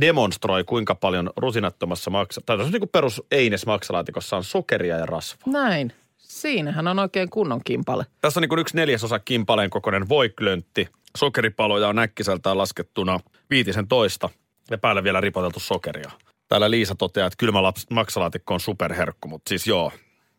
demonstroi 0.00 0.64
kuinka 0.64 0.94
paljon 0.94 1.30
rusinattomassa 1.36 2.10
maksa... 2.10 2.40
Tai 2.46 2.56
tässä 2.56 2.66
on 2.66 2.72
niin 2.72 2.80
kuin 2.80 2.90
perus 2.90 3.22
Eines 3.30 3.66
maksalaatikossa 3.66 4.36
on 4.36 4.44
sokeria 4.44 4.96
ja 4.96 5.06
rasvaa. 5.06 5.52
Näin. 5.52 5.92
Siinähän 6.40 6.88
on 6.88 6.98
oikein 6.98 7.30
kunnon 7.30 7.60
kimpale. 7.64 8.06
Tässä 8.20 8.40
on 8.40 8.42
niin 8.42 8.48
kuin 8.48 8.58
yksi 8.58 8.76
neljäsosa 8.76 9.18
kimpaleen 9.18 9.70
kokoinen 9.70 10.08
voiklöntti. 10.08 10.88
Sokeripaloja 11.16 11.88
on 11.88 11.98
äkkiseltään 11.98 12.58
laskettuna 12.58 13.20
viitisen 13.50 13.88
toista 13.88 14.28
ja 14.70 14.78
päälle 14.78 15.04
vielä 15.04 15.20
ripoteltu 15.20 15.60
sokeria. 15.60 16.10
Täällä 16.48 16.70
Liisa 16.70 16.94
toteaa, 16.94 17.26
että 17.26 17.36
kylmä 17.38 17.62
laps, 17.62 17.86
maksalaatikko 17.90 18.54
on 18.54 18.60
superherkku, 18.60 19.28
mutta 19.28 19.48
siis 19.48 19.66
joo. 19.66 19.92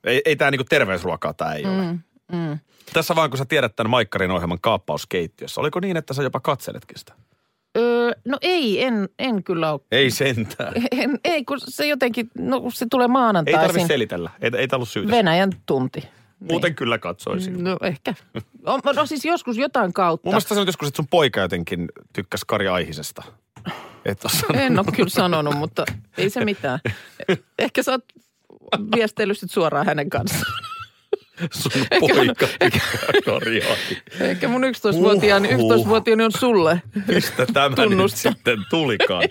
Ei, 0.04 0.22
ei 0.26 0.36
tämä 0.36 0.52
niinku 0.52 0.64
terveysruokaa 0.70 1.34
tämä 1.34 1.54
ei 1.54 1.66
ole. 1.66 1.84
Mm, 1.84 2.00
mm. 2.32 2.60
Tässä 2.94 3.16
vaan 3.16 3.30
kun 3.30 3.38
sä 3.38 3.46
tiedät 3.46 3.76
tämän 3.76 3.92
Maikkarin 3.92 4.32
ohjelman 4.32 4.62
kaappauskeittiössä. 4.62 5.62
Oliko 5.62 5.80
niin, 5.80 5.98
että 5.98 6.14
sä 6.14 6.24
jopa 6.24 6.40
katseletkin 6.40 7.00
sitä? 7.00 7.14
No 8.26 8.38
ei, 8.42 8.84
en, 8.84 9.10
en 9.20 9.44
kyllä 9.44 9.72
ole. 9.72 9.82
Ei 9.92 10.12
sentään. 10.12 10.74
En, 10.92 11.20
ei, 11.24 11.46
kun 11.46 11.58
se 11.68 11.88
jotenkin, 11.88 12.30
no 12.38 12.64
se 12.74 12.86
tulee 12.90 13.06
Ei 13.06 13.08
maanantaisin. 13.10 13.62
tarvitse 13.62 13.88
selitellä. 13.88 14.30
Ei, 14.42 14.52
ei 14.58 14.68
ollut 14.74 14.90
syytä. 14.90 15.12
Venäjän 15.12 15.50
tunti. 15.66 16.04
Muuten 16.40 16.76
kyllä 16.76 16.98
katsoisin. 16.98 17.64
No 17.64 17.78
ehkä. 17.84 18.14
No, 18.66 18.80
no 18.96 19.06
siis 19.06 19.26
joskus 19.26 19.58
jotain 19.58 19.94
kautta. 19.94 20.28
Mun 20.28 20.34
mielestä 20.34 20.50
sanoit 20.50 20.68
joskus, 20.68 20.88
että 20.88 20.96
sun 20.98 21.08
poika 21.08 21.40
jotenkin 21.42 21.88
tykkäsi 22.14 22.44
Kari 22.48 22.68
Aihisesta. 22.68 23.24
Et 24.06 24.26
ole. 24.26 24.64
En 24.64 24.80
ole 24.80 24.86
kyllä 24.96 25.10
sanonut, 25.10 25.58
mutta 25.58 25.86
ei 26.18 26.30
se 26.30 26.46
mitään. 26.46 26.80
Ehkä 27.60 27.84
sä 27.84 27.92
oot 27.92 28.04
viestellyt 28.96 29.40
sit 29.40 29.52
suoraan 29.52 29.86
hänen 29.86 30.10
kanssaan. 30.10 30.69
Sun 31.52 31.72
poika 32.00 32.48
Aihisesta. 32.62 34.24
Ehkä 34.24 34.48
mun 34.48 34.64
11-vuotiaani, 34.64 35.54
Huhhuh. 35.54 35.86
11-vuotiaani 35.86 36.24
on 36.24 36.32
sulle. 36.32 36.82
Mistä 37.08 37.46
tämä 37.54 37.70
nyt 37.70 38.12
sitten 38.14 38.60
tulikaan? 38.70 39.24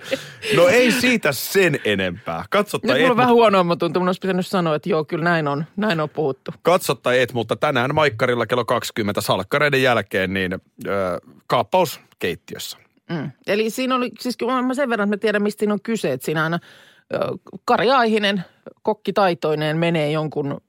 No 0.56 0.68
ei 0.68 0.92
siitä 0.92 1.32
sen 1.32 1.78
enempää. 1.84 2.44
Katso 2.50 2.78
Nyt 2.82 2.88
tai 2.88 2.98
mulla 2.98 3.06
et, 3.06 3.10
on 3.10 3.16
vähän 3.16 3.34
mutta, 3.34 3.56
huono 3.58 3.76
tuntuu. 3.76 4.00
Mun 4.00 4.08
olisi 4.08 4.20
pitänyt 4.20 4.46
sanoa, 4.46 4.74
että 4.74 4.88
joo, 4.88 5.04
kyllä 5.04 5.24
näin 5.24 5.48
on. 5.48 5.64
Näin 5.76 6.00
on 6.00 6.08
puhuttu. 6.08 6.50
katso 6.62 6.94
tai 6.94 7.20
et, 7.20 7.32
mutta 7.32 7.56
tänään 7.56 7.94
Maikkarilla 7.94 8.46
kello 8.46 8.64
20 8.64 9.20
salkkareiden 9.20 9.82
jälkeen 9.82 10.34
niin 10.34 10.52
ö, 10.52 10.58
kaappaus 11.46 12.00
keittiössä. 12.18 12.78
Mm. 13.10 13.30
Eli 13.46 13.70
siinä 13.70 13.96
oli, 13.96 14.10
siis 14.20 14.36
mä 14.66 14.74
sen 14.74 14.90
verran, 14.90 15.06
että 15.08 15.16
mä 15.16 15.20
tiedän, 15.20 15.42
mistä 15.42 15.60
siinä 15.60 15.72
on 15.72 15.82
kyse. 15.82 16.12
Että 16.12 16.24
siinä 16.24 16.44
aina 16.44 16.58
Kari 17.64 17.90
Aihinen, 17.90 18.44
kokkitaitoinen, 18.82 19.76
menee 19.76 20.10
jonkun, 20.10 20.60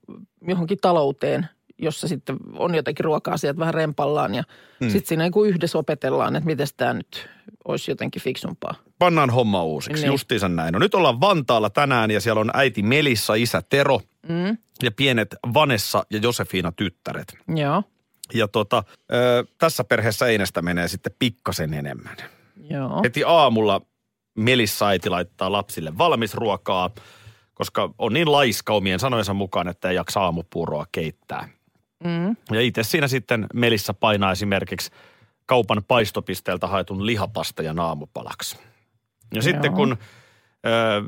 johonkin 0.48 0.77
talouteen, 0.81 1.48
jossa 1.77 2.08
sitten 2.08 2.38
on 2.58 2.75
jotenkin 2.75 3.05
ruoka-asiat 3.05 3.58
vähän 3.58 3.74
rempallaan. 3.74 4.36
Ja 4.36 4.43
mm. 4.79 4.89
sitten 4.89 5.08
siinä 5.08 5.24
niin 5.24 5.31
kuin 5.31 5.50
yhdessä 5.50 5.77
opetellaan, 5.77 6.36
että 6.36 6.46
miten 6.48 6.67
tämä 6.77 6.93
nyt 6.93 7.29
olisi 7.67 7.91
jotenkin 7.91 8.22
fiksumpaa. 8.22 8.75
Pannaan 9.00 9.29
homma 9.29 9.63
uusiksi, 9.63 10.01
Niin. 10.03 10.12
justiinsa 10.12 10.50
näin. 10.50 10.74
No 10.74 10.79
nyt 10.79 10.96
ollaan 10.96 11.22
Vantaalla 11.22 11.69
tänään 11.69 12.12
ja 12.12 12.22
siellä 12.22 12.41
on 12.41 12.51
äiti 12.53 12.84
Melissa, 12.84 13.34
isä 13.36 13.62
Tero 13.69 14.01
Mm. 14.29 14.58
ja 14.84 14.91
pienet 14.91 15.36
Vanessa 15.53 16.05
ja 16.12 16.19
Josefina 16.24 16.72
tyttäret. 16.72 17.38
Joo, 17.55 17.84
Ja 18.34 18.48
tota, 18.48 18.84
ö, 19.13 19.46
tässä 19.58 19.84
perheessä 19.84 20.27
Einestä 20.27 20.62
menee 20.62 20.88
sitten 20.88 21.12
pikkasen 21.19 21.74
enemmän. 21.74 22.15
joo. 22.69 23.01
Heti 23.03 23.24
aamulla 23.24 23.81
Melissa 24.38 24.88
äiti 24.88 25.10
laittaa 25.10 25.51
lapsille 25.51 25.98
valmisruokaa, 25.98 26.89
koska 27.60 27.89
on 27.98 28.13
niin 28.13 28.32
laiska 28.32 28.74
omien 28.74 29.00
sanojensa 29.00 29.34
mukaan, 29.34 29.68
että 29.68 29.89
ei 29.89 29.96
jaksa 29.96 30.20
aamupuuroa 30.20 30.86
keittää. 30.92 31.50
Mm. 32.04 32.36
Ja 32.51 32.62
itse 32.62 32.84
siinä 32.84 33.08
sitten 33.08 33.48
Melissa 33.54 33.94
painaa 33.94 34.32
esimerkiksi 34.32 34.92
kaupan 35.46 35.84
paistopisteeltä 35.88 36.68
haetun 36.68 37.06
lihapasta 37.06 37.63
ja 37.63 37.74
naamupalaksi. 37.74 38.58
Ja 39.34 39.42
sitten 39.42 39.70
Joo. 39.70 39.75
kun 39.75 39.98
ö, 40.66 41.04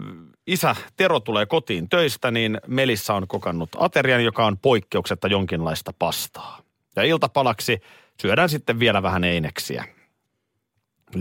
isä 0.48 0.76
Tero 0.98 1.20
tulee 1.20 1.46
kotiin 1.46 1.90
töistä, 1.90 2.32
niin 2.32 2.58
Melissa 2.68 3.14
on 3.14 3.28
kokannut 3.28 3.70
aterian, 3.78 4.24
joka 4.24 4.46
on 4.46 4.58
poikkeuksetta 4.58 5.28
jonkinlaista 5.28 5.94
pastaa. 6.00 6.62
Ja 6.96 7.04
iltapalaksi 7.04 7.82
syödään 8.22 8.50
sitten 8.50 8.80
vielä 8.80 9.04
vähän 9.04 9.24
eineksiä. 9.24 9.86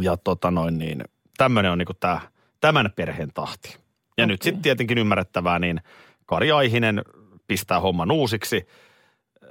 Ja 0.00 0.16
tota 0.16 0.50
noin 0.50 0.78
niin, 0.78 1.04
tämmöinen 1.36 1.72
on 1.72 1.78
niinku 1.78 1.94
tää, 1.94 2.20
tämän 2.60 2.92
perheen 2.96 3.32
tahti. 3.34 3.78
Ja 4.20 4.26
nyt 4.26 4.40
Okei. 4.40 4.44
sitten 4.44 4.62
tietenkin 4.62 4.98
ymmärrettävää, 4.98 5.58
niin 5.58 5.80
Kari 6.26 6.52
Aihinen 6.52 7.02
pistää 7.46 7.80
homman 7.80 8.10
uusiksi. 8.10 8.66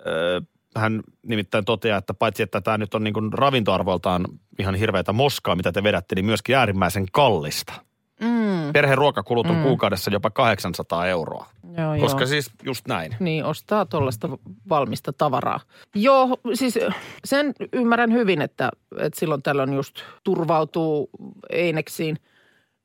Öö, 0.07 0.41
hän 0.75 1.01
nimittäin 1.27 1.65
toteaa, 1.65 1.97
että 1.97 2.13
paitsi 2.13 2.43
että 2.43 2.61
tämä 2.61 2.77
nyt 2.77 2.93
on 2.93 3.03
niin 3.03 3.13
kuin 3.13 3.33
ravintoarvoltaan 3.33 4.25
ihan 4.59 4.75
hirveätä 4.75 5.13
moskaa, 5.13 5.55
mitä 5.55 5.71
te 5.71 5.83
vedätte, 5.83 6.15
niin 6.15 6.25
myöskin 6.25 6.55
äärimmäisen 6.55 7.05
kallista. 7.11 7.73
Mm. 8.21 8.73
Perheen 8.73 8.97
ruokakulut 8.97 9.47
on 9.49 9.55
Mm. 9.55 9.63
kuukaudessa 9.63 10.11
jopa 10.11 10.29
800 10.29 11.07
euroa. 11.07 11.45
Joo, 11.77 11.97
Koska 11.99 12.21
joo. 12.21 12.27
siis 12.27 12.51
just 12.63 12.87
näin. 12.87 13.15
Niin, 13.19 13.45
ostaa 13.45 13.85
tuollaista 13.85 14.29
valmista 14.69 15.13
tavaraa. 15.13 15.59
Joo, 15.95 16.37
siis 16.53 16.79
sen 17.25 17.53
ymmärrän 17.73 18.13
hyvin, 18.13 18.41
että, 18.41 18.69
että 18.99 19.19
silloin 19.19 19.41
tällöin 19.43 19.73
just 19.73 19.95
turvautuu 20.23 21.09
eineksiin, 21.49 22.17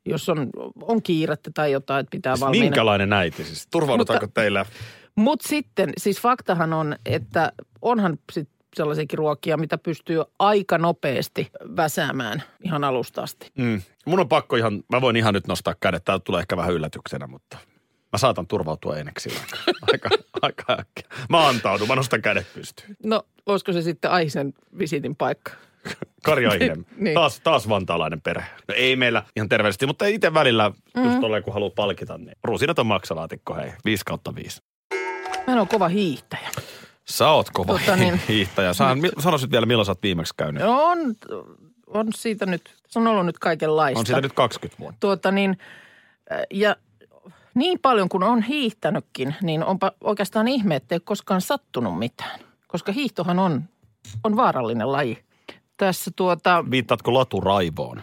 jos 0.07 0.29
on, 0.29 0.51
on 0.83 1.03
kiirettä 1.03 1.51
tai 1.55 1.73
jotain, 1.73 2.01
että 2.01 2.11
pitää 2.11 2.33
valmiina. 2.41 2.53
Siis 2.63 2.71
Minkälainen 2.71 3.13
äiti 3.13 3.45
siis? 3.45 3.67
Turvaudutaanko 3.71 4.27
teillä? 4.27 4.67
Mutta 5.15 5.49
sitten, 5.49 5.93
siis 5.99 6.21
faktahan 6.21 6.73
on, 6.73 6.97
että 7.07 7.53
onhan 7.83 8.19
sit 8.33 8.49
sellaisiakin 8.77 9.19
ruokia, 9.19 9.57
mitä 9.57 9.79
pystyy 9.79 10.23
aika 10.39 10.79
nopeasti 10.79 11.51
väsäämään 11.77 12.43
ihan 12.65 12.85
alusta 12.85 13.23
asti. 13.23 13.51
Mm. 13.59 13.83
Mun 14.07 14.21
on 14.21 14.29
pakko 14.29 14.57
ihan, 14.57 14.85
mä 14.93 15.01
voin 15.01 15.17
ihan 15.17 15.35
nyt 15.35 15.47
nostaa 15.47 15.75
kädet. 15.81 16.05
Tää 16.05 16.19
tulee 16.19 16.41
ehkä 16.41 16.57
vähän 16.57 16.75
yllätyksenä, 16.75 17.27
mutta 17.27 17.59
mä 18.13 18.19
saatan 18.19 18.47
turvautua 18.47 18.97
eneksi 18.97 19.31
aika, 19.93 20.09
aika 20.43 20.73
äkkiä. 20.73 21.27
Mä 21.29 21.49
antaudun, 21.49 21.89
mä 21.89 21.97
nostan 21.97 22.23
kädet 22.23 22.47
pystyyn. 22.55 22.97
No, 23.05 23.23
olisiko 23.47 23.73
se 23.73 23.83
sitten 23.83 24.11
Aisen 24.11 24.55
visitin 24.79 25.17
paikka? 25.17 25.53
Kari 26.25 26.47
Aihinen. 26.47 26.87
Niin. 26.97 27.15
taas, 27.15 27.41
taas 27.41 27.69
vantaalainen 27.69 28.21
perhe. 28.21 28.47
No 28.69 28.75
ei 28.75 28.97
meillä 28.97 29.23
ihan 29.37 29.49
terveellisesti, 29.49 29.87
mutta 29.87 30.07
itse 30.07 30.35
välillä, 30.35 30.73
mm. 30.97 31.05
just 31.05 31.21
tolleen 31.21 31.43
kun 31.43 31.53
haluaa 31.53 31.73
palkita, 31.77 32.19
niin 32.19 32.37
rusinat 32.45 32.79
on 32.79 32.87
maksalaatikko, 32.87 33.55
hei, 33.55 33.73
5 33.85 34.05
kautta 34.05 34.35
5. 34.35 34.63
Mä 35.47 35.57
oon 35.57 35.69
kova 35.69 35.89
hiihtäjä. 35.89 36.49
Sä 37.05 37.31
oot 37.31 37.51
kova 37.51 37.79
Tota 37.79 37.97
niin. 37.97 38.21
hiihtäjä. 38.29 38.73
Sä, 38.73 38.85
sanoisit 39.19 39.51
vielä, 39.51 39.67
milloin 39.67 39.87
sä 39.87 39.93
oot 39.93 40.03
viimeksi 40.03 40.35
käynyt. 40.37 40.63
No 40.63 40.85
on, 40.85 40.99
on 41.87 42.07
siitä 42.15 42.47
nyt, 42.47 42.75
se 42.89 42.99
on 42.99 43.07
ollut 43.07 43.27
nyt 43.27 43.39
kaikenlaista. 43.39 43.99
On 43.99 44.07
siitä 44.07 44.21
nyt 44.21 44.33
20 44.33 44.79
vuotta. 44.79 45.01
Tuota 45.01 45.31
niin, 45.31 45.59
äh, 46.33 46.39
ja 46.51 46.77
niin 47.55 47.79
paljon 47.79 48.09
kuin 48.09 48.23
on 48.23 48.43
hiihtänytkin, 48.43 49.35
niin 49.43 49.65
onpa 49.65 49.93
oikeastaan 50.01 50.49
ihme, 50.49 50.77
ettei 50.77 51.01
koskaan 51.01 51.41
sattunut 51.41 51.99
mitään. 51.99 52.41
Koska 52.67 52.93
hiihtohan 52.93 53.39
on, 53.39 53.65
on 54.25 54.37
vaarallinen 54.37 54.93
laji. 54.93 55.24
Tässä 55.77 56.11
tuota, 56.17 56.65
Viittaatko 56.71 57.15
laturaivoon? 57.15 58.03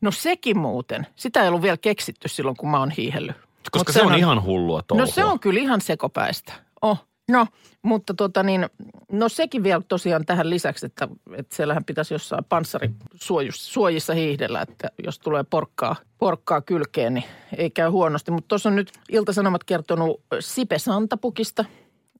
no 0.00 0.10
sekin 0.10 0.58
muuten. 0.58 1.06
Sitä 1.16 1.42
ei 1.42 1.48
ollut 1.48 1.62
vielä 1.62 1.76
keksitty 1.76 2.28
silloin, 2.28 2.56
kun 2.56 2.70
mä 2.70 2.78
oon 2.78 2.90
hiihellyt. 2.90 3.36
Koska 3.70 3.78
Mut 3.78 3.94
se 3.94 4.00
on 4.02 4.06
sehän 4.06 4.18
ihan 4.18 4.42
hullua 4.42 4.82
touhua. 4.82 5.06
No 5.06 5.12
se 5.12 5.24
on 5.24 5.40
kyllä 5.40 5.60
ihan 5.60 5.80
sekopäistä. 5.80 6.52
Oh. 6.82 7.06
No, 7.30 7.46
mutta 7.82 8.14
tota 8.14 8.42
niin, 8.42 8.66
no 9.12 9.28
sekin 9.28 9.62
vielä 9.62 9.82
tosiaan 9.88 10.26
tähän 10.26 10.50
lisäksi, 10.50 10.86
että, 10.86 11.08
että 11.36 11.56
siellähän 11.56 11.84
pitäisi 11.84 12.14
jossain 12.14 12.44
panssarisuojissa 12.44 14.14
hiihdellä, 14.14 14.60
että 14.60 14.88
jos 15.04 15.18
tulee 15.18 15.44
porkkaa, 15.50 15.96
porkkaa 16.18 16.60
kylkeen, 16.60 17.14
niin 17.14 17.24
ei 17.56 17.70
käy 17.70 17.90
huonosti. 17.90 18.30
Mutta 18.30 18.48
tuossa 18.48 18.68
on 18.68 18.76
nyt 18.76 18.92
Ilta-Sanomat 19.08 19.64
kertonut 19.64 20.20
Sipe 20.40 20.78
Santapukista, 20.78 21.64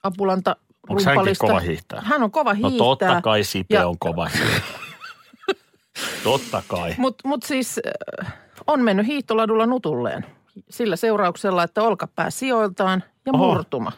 Apulanta 0.02 0.56
Onko 0.89 1.03
hänkin 1.07 1.35
kova 1.39 1.61
hiihtäjä? 1.61 2.03
Hän 2.05 2.23
on 2.23 2.31
kova 2.31 2.55
No 2.55 2.69
hiihtää. 2.69 2.87
totta 2.87 3.21
kai 3.23 3.45
Sipe 3.45 3.75
Ja- 3.75 3.89
on 3.89 3.97
kova 3.99 4.31
totta 6.25 6.62
kai. 6.69 6.95
Mutta 6.99 7.29
mut 7.29 7.43
siis 7.43 7.81
äh, 8.23 8.33
on 8.67 8.81
mennyt 8.83 9.07
hiihtoladulla 9.07 9.67
nutulleen 9.67 10.27
sillä 10.71 10.97
seurauksella, 10.97 11.62
että 11.62 11.83
olkapää 11.83 12.31
sijoiltaan 12.31 13.03
ja 13.27 13.33
Oho. 13.33 13.47
murtuma. 13.55 13.93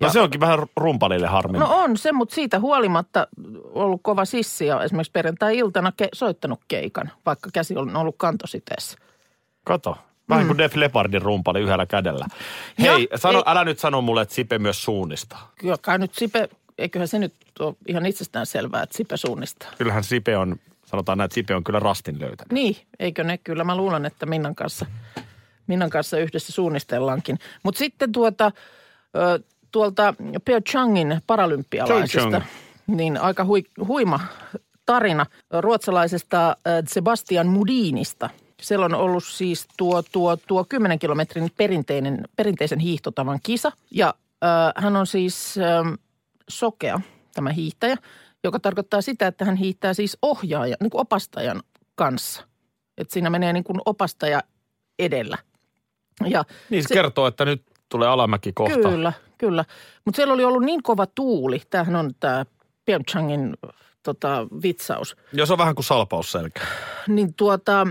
No 0.00 0.06
Ja- 0.06 0.12
se 0.12 0.20
onkin 0.20 0.40
vähän 0.40 0.58
rumpalille 0.76 1.26
harmi. 1.26 1.58
No 1.58 1.66
on 1.82 1.96
se, 1.96 2.12
mutta 2.12 2.34
siitä 2.34 2.60
huolimatta 2.60 3.26
ollut 3.64 4.00
kova 4.02 4.24
sissi 4.24 4.66
ja 4.66 4.82
esimerkiksi 4.82 5.12
perjantai-iltana 5.12 5.92
ke- 6.02 6.08
soittanut 6.14 6.60
keikan, 6.68 7.10
vaikka 7.26 7.50
käsi 7.52 7.76
on 7.76 7.96
ollut 7.96 8.14
kantositeessä. 8.18 8.98
Kato. 9.64 9.96
Vähän 10.30 10.46
kuin 10.46 10.58
Def 10.58 10.76
Leppardin 10.76 11.22
rumpali 11.22 11.60
yhdellä 11.60 11.86
kädellä. 11.86 12.26
Ja- 12.78 12.92
Hei, 12.92 13.08
sano, 13.16 13.38
ei- 13.38 13.42
älä 13.46 13.64
nyt 13.64 13.78
sano 13.78 14.00
mulle, 14.02 14.22
että 14.22 14.34
Sipe 14.34 14.58
myös 14.58 14.84
suunnistaa. 14.84 15.52
Kyllä 15.58 15.76
kai 15.82 15.98
nyt 15.98 16.14
Sipe, 16.14 16.48
eiköhän 16.78 17.08
se 17.08 17.18
nyt 17.18 17.34
ole 17.58 17.74
ihan 17.88 18.06
itsestään 18.06 18.46
selvää, 18.46 18.82
että 18.82 18.96
Sipe 18.96 19.16
suunnistaa. 19.16 19.68
Kyllähän 19.78 20.04
Sipe 20.04 20.36
on, 20.36 20.56
sanotaan 20.86 21.18
näin, 21.18 21.24
että 21.26 21.34
Sipe 21.34 21.54
on 21.54 21.64
kyllä 21.64 21.78
rastin 21.78 22.20
löytänyt. 22.20 22.52
Niin, 22.52 22.76
eikö 22.98 23.24
ne? 23.24 23.38
Kyllä 23.38 23.64
mä 23.64 23.76
luulen, 23.76 24.04
että 24.06 24.26
Minnan 24.26 24.54
kanssa, 24.54 24.86
Minnan 25.66 25.90
kanssa 25.90 26.18
yhdessä 26.18 26.52
suunnistellaankin. 26.52 27.38
Mutta 27.62 27.78
sitten 27.78 28.12
tuota, 28.12 28.52
tuolta 29.72 30.14
Pyeongchangin 30.44 31.20
paralympialaisesta, 31.26 32.18
Pyeongchang. 32.28 32.44
niin 32.86 33.20
aika 33.20 33.44
hui, 33.44 33.62
huima 33.86 34.20
tarina 34.86 35.26
ruotsalaisesta 35.50 36.56
Sebastian 36.88 37.46
Mudinista. 37.46 38.30
Siellä 38.60 38.84
on 38.84 38.94
ollut 38.94 39.24
siis 39.24 39.68
tuo, 39.76 40.02
tuo, 40.02 40.36
tuo 40.36 40.64
10 40.64 40.98
kilometrin 40.98 41.50
perinteinen, 41.56 42.28
perinteisen 42.36 42.78
hiihtotavan 42.78 43.38
kisa. 43.42 43.72
Ja 43.90 44.14
ö, 44.44 44.46
hän 44.76 44.96
on 44.96 45.06
siis 45.06 45.58
ö, 45.58 45.96
sokea, 46.48 47.00
tämä 47.34 47.52
hiihtäjä, 47.52 47.96
joka 48.44 48.60
tarkoittaa 48.60 49.00
sitä, 49.00 49.26
että 49.26 49.44
hän 49.44 49.56
hiihtää 49.56 49.94
siis 49.94 50.18
ohjaajan, 50.22 50.76
niin 50.80 50.90
kuin 50.90 51.00
opastajan 51.00 51.62
kanssa. 51.94 52.42
Että 52.98 53.12
siinä 53.12 53.30
menee 53.30 53.52
niin 53.52 53.64
kuin 53.64 53.80
opastaja 53.84 54.42
edellä. 54.98 55.38
Ja 56.26 56.44
Niin 56.70 56.82
se 56.82 56.94
kertoo, 56.94 57.26
että 57.26 57.44
nyt 57.44 57.62
tulee 57.88 58.08
alamäki 58.08 58.52
kohta. 58.52 58.88
Kyllä, 58.88 59.12
kyllä. 59.38 59.64
Mutta 60.04 60.16
siellä 60.16 60.34
oli 60.34 60.44
ollut 60.44 60.62
niin 60.62 60.82
kova 60.82 61.06
tuuli. 61.06 61.62
Tämähän 61.70 61.96
on 61.96 62.10
tämä 62.20 62.44
Pyeongchangin 62.84 63.56
tota, 64.02 64.46
vitsaus. 64.62 65.16
Jos 65.32 65.50
on 65.50 65.58
vähän 65.58 65.74
kuin 65.74 65.84
salpausselkä. 65.84 66.60
Niin 67.08 67.34
tuota, 67.34 67.86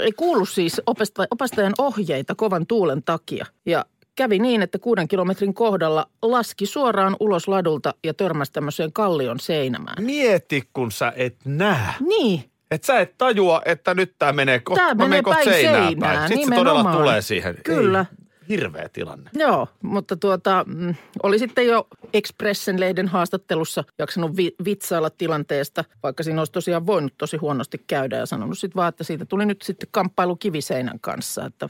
ei 0.00 0.12
kuulu 0.12 0.46
siis 0.46 0.82
opasta, 0.86 1.24
opastajan 1.30 1.72
ohjeita 1.78 2.34
kovan 2.34 2.66
tuulen 2.66 3.02
takia. 3.02 3.46
Ja 3.66 3.84
kävi 4.16 4.38
niin, 4.38 4.62
että 4.62 4.78
kuuden 4.78 5.08
kilometrin 5.08 5.54
kohdalla 5.54 6.06
laski 6.22 6.66
suoraan 6.66 7.16
ulos 7.20 7.48
ladulta 7.48 7.94
ja 8.04 8.14
törmäsi 8.14 8.52
tämmöiseen 8.52 8.92
kallion 8.92 9.40
seinämään. 9.40 10.04
Mieti, 10.04 10.62
kun 10.72 10.92
sä 10.92 11.12
et 11.16 11.36
näe. 11.44 11.94
Niin, 12.00 12.44
Et 12.70 12.84
sä 12.84 13.00
et 13.00 13.18
tajua, 13.18 13.62
että 13.64 13.94
nyt 13.94 14.14
tää 14.18 14.32
menee, 14.32 14.62
ko- 14.70 14.74
Tää 14.74 14.94
mä 14.94 15.04
menee 15.04 15.22
päin 15.22 15.44
seinää 15.44 15.86
seinää, 15.86 16.14
päin. 16.14 16.28
Sitten 16.28 16.48
se 16.48 16.54
todella 16.54 16.92
tulee 16.92 17.22
siihen. 17.22 17.56
Kyllä. 17.64 18.06
Ei, 18.10 18.19
hirveä 18.50 18.88
tilanne. 18.92 19.30
Joo, 19.34 19.68
mutta 19.82 20.16
tuota, 20.16 20.64
mm, 20.68 20.94
oli 21.22 21.38
sitten 21.38 21.66
jo 21.66 21.88
Expressen-lehden 22.12 23.08
haastattelussa 23.08 23.84
jaksanut 23.98 24.36
vi- 24.36 24.54
vitsailla 24.64 25.10
tilanteesta, 25.10 25.84
vaikka 26.02 26.22
siinä 26.22 26.40
olisi 26.40 26.52
tosiaan 26.52 26.86
voinut 26.86 27.14
tosi 27.18 27.36
huonosti 27.36 27.84
käydä 27.86 28.16
ja 28.16 28.26
sanonut 28.26 28.58
sitten 28.58 28.76
vaan, 28.76 28.88
että 28.88 29.04
siitä 29.04 29.24
tuli 29.24 29.46
nyt 29.46 29.62
sitten 29.62 29.88
kamppailu 29.90 30.36
kiviseinän 30.36 31.00
kanssa, 31.00 31.46
että 31.46 31.68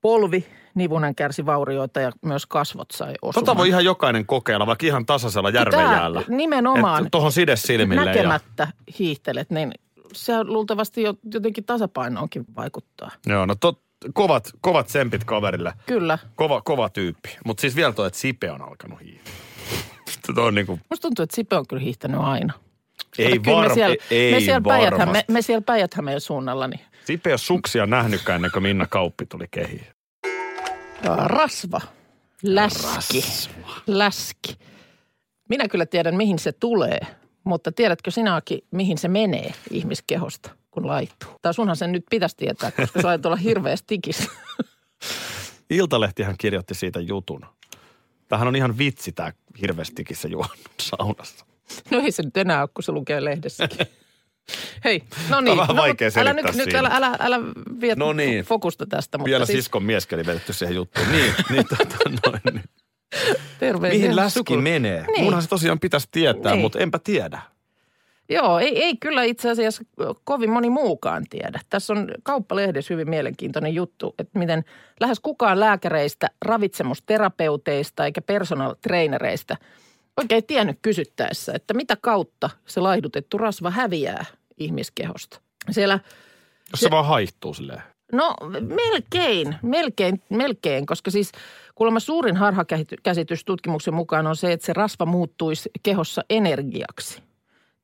polvi 0.00 0.46
nivunen 0.74 1.14
kärsi 1.14 1.46
vaurioita 1.46 2.00
ja 2.00 2.12
myös 2.22 2.46
kasvot 2.46 2.90
sai 2.90 3.14
osumaan. 3.22 3.44
Tota 3.44 3.56
voi 3.56 3.68
ihan 3.68 3.84
jokainen 3.84 4.26
kokeilla, 4.26 4.66
vaikka 4.66 4.86
ihan 4.86 5.06
tasaisella 5.06 5.50
järvenjäällä. 5.50 6.22
Tää 6.22 6.36
nimenomaan 6.36 7.10
Tuohon 7.10 7.32
sides 7.32 7.62
silmille. 7.62 8.00
Ja, 8.00 8.06
näkemättä 8.06 8.68
hiihtelet, 8.98 9.50
niin 9.50 9.72
se 10.12 10.44
luultavasti 10.44 11.02
jo 11.02 11.14
jotenkin 11.34 11.64
tasapainoonkin 11.64 12.44
vaikuttaa. 12.56 13.10
joo, 13.26 13.46
no 13.46 13.54
tot, 13.54 13.85
kovat, 14.14 14.50
kovat 14.60 14.86
tsempit 14.86 15.24
kaverille. 15.24 15.72
Kyllä. 15.86 16.18
Kova, 16.36 16.62
kova 16.62 16.88
tyyppi. 16.88 17.36
Mutta 17.44 17.60
siis 17.60 17.76
vielä 17.76 17.92
toi, 17.92 18.06
että 18.06 18.18
Sipe 18.18 18.50
on 18.50 18.62
alkanut 18.62 19.00
hiihtää. 19.00 19.32
On 20.36 20.54
niinku, 20.54 20.78
Musta 20.90 21.02
tuntuu, 21.08 21.22
että 21.22 21.36
Sipe 21.36 21.56
on 21.56 21.66
kyllä 21.66 21.82
hiihtänyt 21.82 22.20
aina. 22.20 22.52
ei 23.18 23.30
Kato, 23.30 23.42
kyllä 23.42 23.56
varm, 23.56 23.68
me 23.68 23.74
siellä, 23.74 23.96
ei 24.10 24.32
me 24.32 24.40
siellä 24.40 24.60
Päijät-Häme, 24.60 25.06
varmasti. 25.06 25.32
me 25.32 25.42
siellä 25.42 26.20
suunnalla, 26.20 26.68
niin 26.68 26.80
Sipe 27.04 27.30
ei 27.30 27.32
ole 27.32 27.38
suksia 27.38 27.86
nähnytkään 27.86 28.36
ennen 28.36 28.50
kuin 28.50 28.62
Minna 28.62 28.86
Kauppi 28.86 29.26
tuli 29.26 29.44
kehiin. 29.50 29.86
Rasva, 31.24 31.80
läski, 32.42 33.24
läski. 33.86 34.58
Minä 35.48 35.68
kyllä 35.68 35.86
tiedän, 35.86 36.14
mihin 36.16 36.38
se 36.38 36.52
tulee, 36.52 37.00
mutta 37.44 37.72
tiedätkö 37.72 38.10
sinäkin, 38.10 38.58
mihin 38.70 38.98
se 38.98 39.08
menee 39.08 39.52
ihmiskehosta, 39.70 40.50
kun 40.76 40.86
laittuu? 40.86 41.30
Tai 41.42 41.54
sunhan 41.54 41.76
sen 41.76 41.92
nyt 41.92 42.04
pitäisi 42.10 42.36
tietää, 42.36 42.70
koska 42.70 43.02
sä 43.02 43.08
olla 43.24 43.36
hirveä 43.36 43.76
stikis. 43.76 44.28
Iltalehtihän 45.70 46.34
kirjoitti 46.38 46.74
siitä 46.74 47.00
jutun. 47.00 47.46
Tämähän 48.28 48.48
on 48.48 48.56
ihan 48.56 48.78
vitsi 48.78 49.12
tämä 49.12 49.32
hirvestikissä 49.60 50.28
juonut 50.28 50.58
saunassa. 50.80 51.46
No 51.90 51.98
ei 52.00 52.12
se 52.12 52.22
nyt 52.22 52.36
enää 52.36 52.60
ole, 52.60 52.68
kun 52.74 52.82
se 52.84 52.92
lukee 52.92 53.24
lehdessäkin. 53.24 53.86
Hei, 54.84 55.02
no 55.28 55.40
niin. 55.40 55.56
vähän 55.56 55.76
no, 55.76 55.82
vaikea 55.82 56.10
älä 56.16 56.32
nyt, 56.32 56.54
nyt 56.54 56.74
älä, 56.74 56.88
älä, 56.92 57.16
älä 57.20 57.40
vie 57.80 57.94
No 57.94 58.12
niin. 58.12 58.44
fokusta 58.44 58.86
tästä. 58.86 59.18
Mutta 59.18 59.28
Vielä 59.30 59.46
siis 59.46 59.58
siskon 59.58 59.82
mieskin 59.82 60.18
oli 60.18 60.26
vedetty 60.26 60.52
siihen 60.52 60.74
juttuun. 60.76 61.12
Niin, 61.12 61.34
niin, 61.50 61.64
tota, 61.68 61.96
noin, 62.26 62.40
niin. 62.52 62.64
terveisiä 63.58 64.00
Mihin 64.00 64.16
läski 64.16 64.40
sukul- 64.40 64.60
menee? 64.60 65.06
Niin. 65.06 65.24
Munhan 65.24 65.42
se 65.42 65.48
tosiaan 65.48 65.80
pitäisi 65.80 66.08
tietää, 66.10 66.52
Niin. 66.52 66.60
mutta 66.62 66.78
enpä 66.78 66.98
tiedä. 66.98 67.40
Joo, 68.28 68.58
ei, 68.58 68.82
ei 68.82 68.96
kyllä 68.96 69.22
itse 69.22 69.50
asiassa 69.50 69.84
kovin 70.24 70.50
moni 70.50 70.70
muukaan 70.70 71.24
tiedä. 71.30 71.60
Tässä 71.70 71.92
on 71.92 72.08
kauppalehdessä 72.22 72.94
hyvin 72.94 73.10
mielenkiintoinen 73.10 73.74
juttu, 73.74 74.14
että 74.18 74.38
miten 74.38 74.64
lähes 75.00 75.20
kukaan 75.20 75.60
lääkäreistä, 75.60 76.28
ravitsemusterapeuteista 76.44 78.04
eikä 78.04 78.20
personal 78.20 78.74
trainereista 78.82 79.56
oikein 80.16 80.46
tiennyt 80.46 80.78
kysyttäessä, 80.82 81.52
että 81.54 81.74
mitä 81.74 81.96
kautta 82.00 82.50
se 82.66 82.80
laihdutettu 82.80 83.38
rasva 83.38 83.70
häviää 83.70 84.24
ihmiskehosta. 84.58 85.40
Siellä 85.70 86.00
Jos 86.70 86.80
se, 86.80 86.90
vaan 86.90 87.06
haihtuu 87.06 87.54
silleen. 87.54 87.82
No 88.12 88.34
melkein, 88.60 89.56
melkein, 89.62 90.22
melkein, 90.28 90.86
koska 90.86 91.10
siis 91.10 91.32
kuulemma 91.74 92.00
suurin 92.00 92.36
harhakäsitys 92.36 93.44
tutkimuksen 93.44 93.94
mukaan 93.94 94.26
on 94.26 94.36
se, 94.36 94.52
että 94.52 94.66
se 94.66 94.72
rasva 94.72 95.06
muuttuisi 95.06 95.70
kehossa 95.82 96.22
energiaksi. 96.30 97.25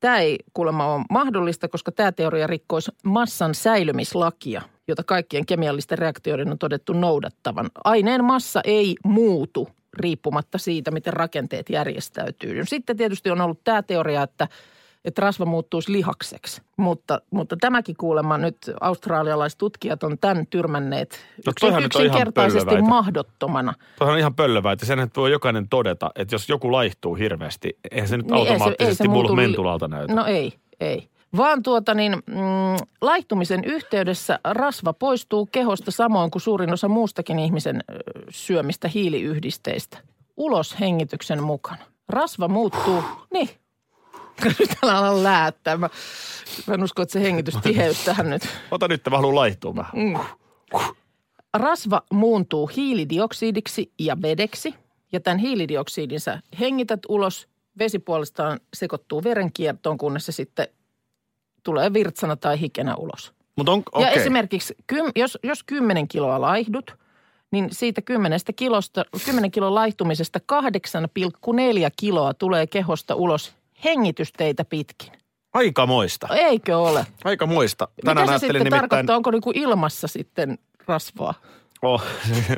Tämä 0.02 0.18
ei 0.18 0.38
kuulemma 0.54 0.94
ole 0.94 1.04
mahdollista, 1.10 1.68
koska 1.68 1.92
tämä 1.92 2.12
teoria 2.12 2.46
rikkoisi 2.46 2.90
massan 3.04 3.54
säilymislakia, 3.54 4.62
jota 4.88 5.04
kaikkien 5.04 5.46
kemiallisten 5.46 5.98
reaktioiden 5.98 6.50
on 6.50 6.58
todettu 6.58 6.92
noudattavan. 6.92 7.70
Aineen 7.84 8.24
massa 8.24 8.60
ei 8.64 8.94
muutu 9.04 9.68
riippumatta 9.94 10.58
siitä, 10.58 10.90
miten 10.90 11.12
rakenteet 11.12 11.70
järjestäytyy. 11.70 12.64
Sitten 12.64 12.96
tietysti 12.96 13.30
on 13.30 13.40
ollut 13.40 13.64
tämä 13.64 13.82
teoria, 13.82 14.22
että, 14.22 14.48
että 15.04 15.20
rasva 15.22 15.44
muuttuisi 15.44 15.92
lihakseksi, 15.92 16.62
mutta, 16.76 17.20
mutta 17.30 17.56
tämäkin 17.60 17.96
kuulemma 17.96 18.38
nyt 18.38 18.56
australialaiset 18.80 19.58
tutkijat 19.58 20.02
on 20.02 20.18
tämän 20.18 20.46
tyrmänneet 20.46 21.26
No 21.46 21.52
on 21.62 21.68
ihan 21.70 21.84
yksinkertaisesti 21.84 22.64
pöllöväitä. 22.64 22.88
mahdottomana. 22.88 23.74
Tuohan 23.98 24.12
on 24.12 24.18
ihan 24.18 24.34
pöllövää, 24.34 24.72
että 24.72 24.86
sen 24.86 25.10
voi 25.16 25.30
jokainen 25.30 25.68
todeta, 25.68 26.10
että 26.14 26.34
jos 26.34 26.48
joku 26.48 26.72
laihtuu 26.72 27.14
hirveästi, 27.14 27.78
eihän 27.90 28.08
se 28.08 28.16
nyt 28.16 28.26
Niin 28.26 28.36
ei 28.36 28.44
se- 28.46 28.52
automaattisesti 28.52 29.02
ei 29.02 29.06
se 29.06 29.08
muutu 29.08 29.34
mentulalta 29.36 29.88
näytä. 29.88 30.14
No 30.14 30.24
ei, 30.24 30.52
ei. 30.80 31.08
Vaan 31.36 31.62
tuota 31.62 31.94
niin, 31.94 32.12
mm, 32.12 32.86
laihtumisen 33.00 33.64
yhteydessä 33.64 34.38
rasva 34.44 34.92
poistuu 34.92 35.46
kehosta 35.46 35.90
samoin 35.90 36.30
kuin 36.30 36.42
suurin 36.42 36.72
osa 36.72 36.88
muustakin 36.88 37.38
ihmisen 37.38 37.76
ö, 37.90 37.94
syömistä 38.30 38.88
hiiliyhdisteistä. 38.88 39.98
Ulos 40.36 40.80
hengityksen 40.80 41.42
mukana. 41.42 41.82
Rasva 42.08 42.48
muuttuu, 42.48 43.02
niin. 43.32 43.48
Nyt 44.48 44.70
älä 44.82 44.98
ala 44.98 45.22
läättää. 45.22 45.76
Mä, 45.76 45.90
mä 46.66 46.74
en 46.74 46.84
usko, 46.84 47.02
että 47.02 47.12
se 47.12 47.20
hengitystiheys 47.22 48.04
tähän 48.04 48.30
nyt. 48.30 48.42
Ota 48.70 48.88
nyt, 48.88 49.02
mä 49.10 49.16
haluan 49.16 49.34
laihtua 49.34 49.76
vähän. 49.76 49.92
Mm. 49.94 50.18
Rasva 51.54 52.02
muuntuu 52.12 52.66
hiilidioksidiksi 52.76 53.92
ja 53.98 54.22
vedeksi. 54.22 54.74
Ja 55.12 55.20
tämän 55.20 55.38
hiilidioksidin 55.38 56.20
sä 56.20 56.40
hengität 56.60 57.00
ulos. 57.08 57.48
Vesi 57.78 57.98
puolestaan 57.98 58.60
sekoittuu 58.74 59.24
verenkiertoon, 59.24 59.98
kunnes 59.98 60.26
se 60.26 60.32
sitten 60.32 60.68
tulee 61.62 61.92
virtsana 61.92 62.36
tai 62.36 62.60
hikenä 62.60 62.96
ulos. 62.96 63.32
Mutta 63.56 63.72
on, 63.72 63.82
Ja 63.94 63.98
okei. 64.08 64.20
esimerkiksi, 64.20 64.74
kym, 64.86 65.12
jos, 65.16 65.38
jos 65.42 65.62
10 65.62 66.08
kiloa 66.08 66.40
laihdut, 66.40 66.96
niin 67.50 67.68
siitä 67.72 68.02
10 68.02 68.40
kilosta, 68.56 69.04
10 69.24 69.50
kilon 69.50 69.74
laihtumisesta 69.74 70.40
8,4 70.52 71.90
kiloa 71.96 72.34
tulee 72.34 72.66
kehosta 72.66 73.14
ulos 73.14 73.54
hengitysteitä 73.84 74.64
pitkin. 74.64 75.12
Aika 75.54 75.86
moista. 75.86 76.28
Eikö 76.30 76.78
ole? 76.78 77.06
Aika 77.24 77.46
moista. 77.46 77.88
Mitä 77.96 78.10
Tänään 78.10 78.26
se 78.26 78.32
ajattelin 78.32 78.50
sitten 78.52 78.64
nimittäin... 78.64 78.90
tarkoittaa? 78.90 79.16
Onko 79.16 79.30
niinku 79.30 79.52
ilmassa 79.54 80.08
sitten 80.08 80.58
rasvaa? 80.86 81.34
Oh. 81.82 82.02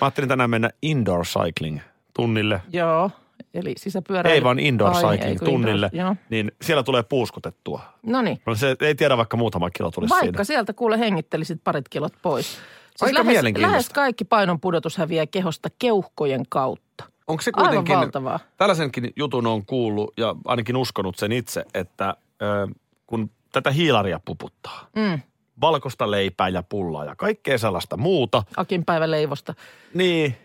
ajattelin 0.00 0.28
tänään 0.28 0.50
mennä 0.50 0.70
indoor 0.82 1.24
cycling 1.24 1.80
tunnille. 2.16 2.62
Joo, 2.72 3.10
eli 3.54 3.74
sisäpyöräily. 3.78 4.34
Ei 4.34 4.44
vaan 4.44 4.58
indoor 4.58 4.92
Ai, 4.94 5.02
cycling 5.18 5.40
tunnille. 5.44 5.90
Indoor, 5.92 6.06
joo. 6.06 6.16
Niin 6.30 6.52
siellä 6.62 6.82
tulee 6.82 7.02
puuskutettua. 7.02 7.80
No 8.02 8.22
niin. 8.22 8.40
No 8.46 8.54
se 8.54 8.76
ei 8.80 8.94
tiedä, 8.94 9.16
vaikka 9.16 9.36
muutama 9.36 9.70
kilo 9.70 9.90
tulisi 9.90 10.10
Vaikka 10.10 10.26
siinä. 10.26 10.44
sieltä 10.44 10.72
kuule 10.72 10.98
hengittelisit 10.98 11.60
parit 11.64 11.88
kilot 11.88 12.12
pois. 12.22 12.46
Siis 12.46 12.62
Aika 13.02 13.14
lähes, 13.14 13.26
mielenkiintoista. 13.26 13.72
lähes 13.72 13.88
kaikki 13.88 14.24
painon 14.24 14.60
pudotus 14.60 14.96
häviää 14.96 15.26
kehosta 15.26 15.68
keuhkojen 15.78 16.42
kautta. 16.48 17.04
Onko 17.28 17.42
se 17.42 17.50
Aivan 17.54 17.68
kuitenkin, 17.68 17.96
valtavaa. 17.96 18.40
tällaisenkin 18.56 19.12
jutun 19.16 19.46
on 19.46 19.66
kuullut 19.66 20.12
ja 20.16 20.34
ainakin 20.44 20.76
uskonut 20.76 21.16
sen 21.16 21.32
itse, 21.32 21.64
että 21.74 22.16
ö, 22.42 22.74
kun 23.06 23.30
tätä 23.52 23.70
hiilaria 23.70 24.20
puputtaa, 24.24 24.86
Mm. 24.96 25.20
valkoista 25.60 26.10
leipää 26.10 26.48
ja 26.48 26.62
pullaa 26.62 27.04
ja 27.04 27.16
kaikkea 27.16 27.58
sellaista 27.58 27.96
muuta, 27.96 28.42
Akin 28.56 28.84
päiväleivosta. 28.84 29.54
niin 29.94 30.36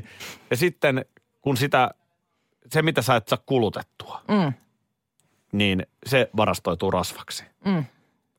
ja 0.50 0.56
sitten 0.56 1.04
kun 1.42 1.56
sitä, 1.56 1.90
se 2.72 2.82
mitä 2.82 3.02
sä 3.02 3.16
et 3.16 3.28
saa 3.28 3.38
kulutettua, 3.46 4.20
Mm. 4.28 4.52
niin 5.52 5.86
se 6.06 6.30
varastoituu 6.36 6.90
rasvaksi. 6.90 7.44
Mm. 7.64 7.84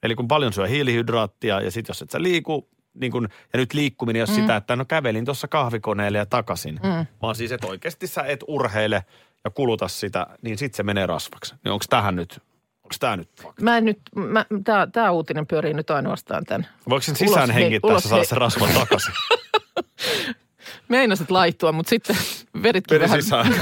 Eli 0.04 0.16
kun 0.16 0.28
paljon 0.28 0.54
syö 0.54 0.68
hiilihydraattia 0.68 1.62
ja 1.62 1.72
sitten 1.72 1.90
jos 1.90 2.02
et 2.02 2.10
sä 2.10 2.22
liiku, 2.22 2.70
niin 3.00 3.12
kun, 3.12 3.28
ja 3.54 3.60
nyt 3.60 3.74
liikkuminen 3.74 4.20
ei 4.20 4.22
ole 4.22 4.38
mm. 4.38 4.42
sitä, 4.42 4.56
että 4.56 4.76
no 4.76 4.86
kävelin 4.86 5.26
tuossa 5.26 5.48
kahvikoneelle 5.48 6.18
ja 6.18 6.26
takaisin, 6.26 6.80
mm. 6.84 7.06
vaan 7.22 7.36
siis 7.36 7.52
että 7.52 7.68
oikeasti 7.68 8.08
sä 8.08 8.22
et 8.22 8.44
urheile 8.48 9.06
ja 9.44 9.50
kuluta 9.52 9.88
sitä, 9.88 10.28
niin 10.42 10.58
sitten 10.58 10.78
se 10.78 10.84
menee 10.84 11.06
rasvaksi. 11.06 11.56
Niin 11.64 11.72
onko 11.72 11.86
tähän 11.90 12.16
nyt, 12.16 12.42
onko 12.84 12.96
tämä 13.00 13.18
nyt 13.18 13.30
fakta? 13.42 13.64
Mä 13.64 13.78
en 13.78 13.86
nyt, 13.86 14.00
mä, 14.16 14.46
tää, 14.64 14.88
tää 14.88 15.12
uutinen 15.12 15.48
pyörii 15.48 15.74
nyt 15.74 15.90
ainoastaan 15.90 16.46
tämän. 16.46 16.68
Voiko 16.90 17.02
sen 17.02 17.16
sisään 17.16 17.50
Ulos 17.50 17.56
hengittää, 17.56 17.92
ulos 17.92 18.04
saada 18.04 18.16
hei- 18.16 18.26
sen 18.26 18.38
rasvan 18.38 18.70
takaisin? 18.70 19.14
Meinasit 20.88 21.32
laittua, 21.32 21.72
mutta 21.72 21.90
sitten 21.90 22.16
veritkin 22.64 22.96
Veri 22.96 23.04
vähän. 23.04 23.22
sisään. 23.24 23.56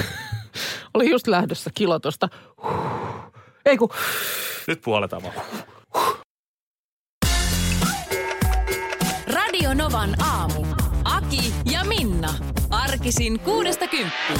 Oli 0.93 1.09
just 1.09 1.27
lähdössä 1.27 1.69
kilo 1.73 1.99
tosta. 1.99 2.29
Ei 3.65 3.77
kun, 3.77 3.89
Nyt 4.67 4.81
puoletaan 4.81 5.23
vaan. 5.23 5.35
Novan 9.75 10.15
aamu. 10.21 10.65
Aki 11.03 11.53
ja 11.71 11.83
Minna. 11.83 12.33
Arkisin 12.69 13.39
kuudesta 13.39 13.87
kymppiin. 13.87 14.39